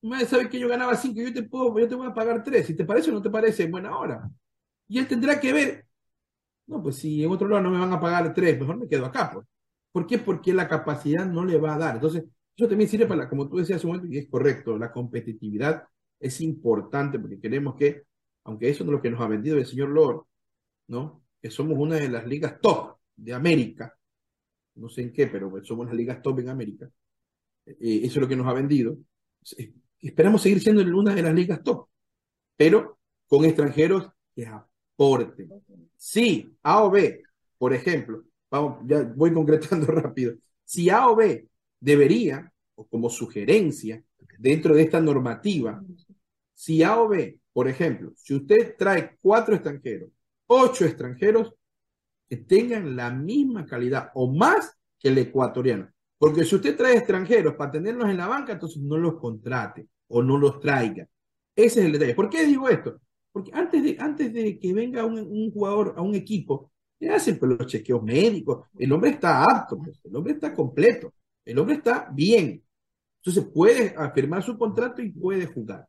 Madre 0.04 0.26
sabe 0.26 0.50
que 0.50 0.60
yo 0.60 0.70
ganaba 0.70 0.96
cinco, 0.96 1.22
yo 1.22 1.34
te 1.34 1.44
puedo, 1.44 1.78
yo 1.80 1.88
te 1.88 1.96
voy 1.96 2.08
a 2.08 2.14
pagar 2.14 2.44
tres. 2.44 2.68
Si 2.68 2.76
te 2.76 2.86
parece 2.86 3.10
o 3.10 3.14
no 3.14 3.22
te 3.22 3.30
parece, 3.30 3.64
en 3.64 3.72
buena 3.72 3.98
hora. 3.98 4.30
Y 4.88 5.00
él 5.00 5.08
tendrá 5.08 5.40
que 5.40 5.52
ver, 5.52 5.87
no, 6.68 6.84
pues 6.84 6.98
si 6.98 7.24
en 7.24 7.32
otro 7.32 7.48
lado 7.48 7.64
no 7.64 7.72
me 7.72 7.80
van 7.80 7.94
a 7.94 8.00
pagar 8.00 8.34
tres, 8.34 8.60
mejor 8.60 8.78
me 8.78 8.88
quedo 8.88 9.06
acá, 9.06 9.32
pues. 9.34 9.48
¿Por 9.92 10.06
qué? 10.06 10.20
Porque 10.20 10.54
la 10.54 10.68
capacidad 10.68 11.26
no 11.26 11.46
le 11.46 11.58
va 11.58 11.76
a 11.76 11.78
dar. 11.78 11.96
Entonces, 11.96 12.26
eso 12.56 12.68
también 12.68 12.90
sirve 12.90 13.08
para, 13.08 13.30
como 13.30 13.50
tú 13.50 13.58
decías 13.58 13.78
hace 13.78 13.88
un 13.88 13.94
momento, 13.96 14.14
y 14.14 14.20
es 14.20 14.30
correcto, 14.30 14.78
la 14.78 14.92
competitividad 14.92 15.84
es 16.20 16.42
importante 16.42 17.20
porque 17.20 17.40
queremos 17.40 17.76
que, 17.76 18.04
aunque 18.44 18.70
eso 18.70 18.84
no 18.84 18.92
es 18.92 18.96
lo 18.98 19.02
que 19.02 19.12
nos 19.12 19.22
ha 19.22 19.28
vendido 19.28 19.58
el 19.58 19.66
señor 19.66 19.90
Lord, 19.90 20.26
¿no? 20.88 21.24
Que 21.42 21.50
somos 21.50 21.78
una 21.78 21.96
de 21.96 22.10
las 22.10 22.28
ligas 22.28 22.60
top 22.62 22.98
de 23.16 23.34
América, 23.34 23.96
no 24.76 24.90
sé 24.90 25.02
en 25.04 25.14
qué, 25.14 25.28
pero 25.28 25.52
somos 25.64 25.88
las 25.88 25.96
ligas 25.96 26.22
top 26.22 26.40
en 26.40 26.50
América 26.50 26.90
eso 27.68 28.14
es 28.14 28.18
lo 28.18 28.28
que 28.28 28.36
nos 28.36 28.48
ha 28.48 28.54
vendido. 28.54 28.98
Esperamos 30.00 30.42
seguir 30.42 30.62
siendo 30.62 30.82
en 30.82 30.94
una 30.94 31.14
de 31.14 31.22
las 31.22 31.34
ligas 31.34 31.64
top, 31.64 31.88
pero 32.56 33.00
con 33.28 33.46
extranjeros 33.46 34.10
que 34.36 34.48
Si 35.96 36.58
A 36.64 36.84
o 36.84 36.92
B, 36.92 37.24
por 37.58 37.74
ejemplo, 37.74 38.24
vamos, 38.50 38.80
ya 38.86 39.04
voy 39.16 39.34
concretando 39.34 39.86
rápido, 39.88 40.36
si 40.64 40.90
A 40.90 41.08
o 41.08 41.16
B 41.16 41.48
debería, 41.80 42.52
o 42.76 42.86
como 42.88 43.10
sugerencia, 43.10 44.04
dentro 44.40 44.76
de 44.76 44.84
esta 44.84 45.00
normativa, 45.00 45.82
si 46.54 46.84
A 46.84 47.00
o 47.00 47.08
B, 47.08 47.40
por 47.54 47.68
ejemplo, 47.68 48.12
si 48.16 48.36
usted 48.36 48.76
trae 48.78 49.18
cuatro 49.22 49.56
extranjeros, 49.56 50.10
ocho 50.48 50.86
extranjeros, 50.86 51.54
que 52.28 52.38
tengan 52.38 52.96
la 52.96 53.10
misma 53.10 53.66
calidad 53.66 54.12
o 54.14 54.32
más 54.32 54.78
que 55.00 55.10
el 55.10 55.18
ecuatoriano. 55.18 55.90
Porque 56.18 56.44
si 56.44 56.56
usted 56.56 56.76
trae 56.76 56.98
extranjeros 56.98 57.56
para 57.56 57.72
tenerlos 57.72 58.10
en 58.10 58.18
la 58.18 58.28
banca, 58.28 58.54
entonces 58.54 58.82
no 58.82 58.98
los 58.98 59.20
contrate 59.20 59.88
o 60.08 60.22
no 60.22 60.38
los 60.38 60.60
traiga. 60.60 61.08
Ese 61.56 61.80
es 61.80 61.86
el 61.86 61.92
detalle. 61.94 62.16
¿Por 62.16 62.30
qué 62.30 62.46
digo 62.46 62.68
esto? 62.70 63.00
Porque 63.32 63.52
antes 63.54 63.84
de, 63.84 63.98
antes 64.00 64.34
de 64.34 64.58
que 64.60 64.74
venga 64.74 65.06
un, 65.06 65.52
jugador 65.52 65.94
a 65.98 66.02
un 66.02 66.16
equipo, 66.16 66.72
le 67.00 67.10
hacen 67.10 67.38
pues, 67.38 67.58
los 67.58 67.68
chequeos 67.68 68.04
médicos. 68.04 68.68
El 68.78 68.92
hombre 68.92 69.12
está 69.12 69.44
apto, 69.44 69.78
pues, 69.78 70.00
el 70.04 70.16
hombre 70.16 70.34
está 70.34 70.54
completo, 70.54 71.14
el 71.46 71.60
hombre 71.60 71.76
está 71.76 72.10
bien. 72.14 72.64
Entonces 73.18 73.52
puede 73.54 73.94
afirmar 73.98 74.44
su 74.44 74.58
contrato 74.58 75.02
y 75.02 75.12
puede 75.12 75.46
jugar. 75.46 75.88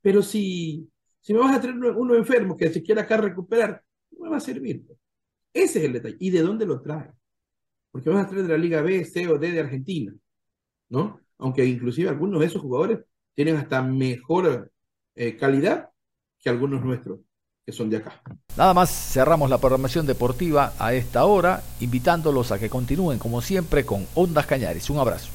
Pero 0.00 0.22
si, 0.22 0.88
si 1.20 1.32
me 1.32 1.40
vas 1.40 1.56
a 1.56 1.60
traer 1.60 1.76
uno, 1.76 2.14
enfermo 2.14 2.56
que 2.56 2.70
se 2.70 2.82
quiera 2.82 3.02
acá 3.02 3.16
recuperar, 3.16 3.82
no 4.10 4.24
me 4.24 4.30
va 4.30 4.36
a 4.38 4.40
servir. 4.40 4.84
Pues. 4.86 4.98
Ese 5.52 5.78
es 5.78 5.84
el 5.84 5.92
detalle. 5.92 6.16
¿Y 6.18 6.30
de 6.30 6.42
dónde 6.42 6.66
lo 6.66 6.80
trae? 6.80 7.12
Porque 7.90 8.10
vas 8.10 8.26
a 8.26 8.28
traer 8.28 8.44
de 8.44 8.52
la 8.52 8.58
Liga 8.58 8.82
B, 8.82 9.04
C 9.04 9.28
o 9.28 9.38
D 9.38 9.52
de 9.52 9.60
Argentina, 9.60 10.14
¿no? 10.88 11.20
Aunque 11.38 11.64
inclusive 11.64 12.08
algunos 12.08 12.40
de 12.40 12.46
esos 12.46 12.62
jugadores 12.62 13.00
tienen 13.34 13.56
hasta 13.56 13.82
mejor 13.82 14.72
eh, 15.14 15.36
calidad 15.36 15.91
que 16.42 16.50
algunos 16.50 16.84
nuestros 16.84 17.20
que 17.64 17.72
son 17.72 17.88
de 17.88 17.98
acá. 17.98 18.20
Nada 18.56 18.74
más 18.74 18.90
cerramos 18.90 19.48
la 19.48 19.58
programación 19.58 20.06
deportiva 20.06 20.72
a 20.78 20.92
esta 20.94 21.24
hora, 21.24 21.62
invitándolos 21.80 22.50
a 22.50 22.58
que 22.58 22.68
continúen 22.68 23.18
como 23.18 23.40
siempre 23.40 23.86
con 23.86 24.06
Ondas 24.14 24.46
Cañares. 24.46 24.90
Un 24.90 24.98
abrazo. 24.98 25.28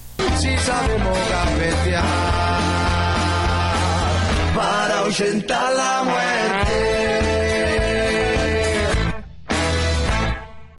para 4.58 5.74
la 5.74 6.04
muerte. 6.04 6.87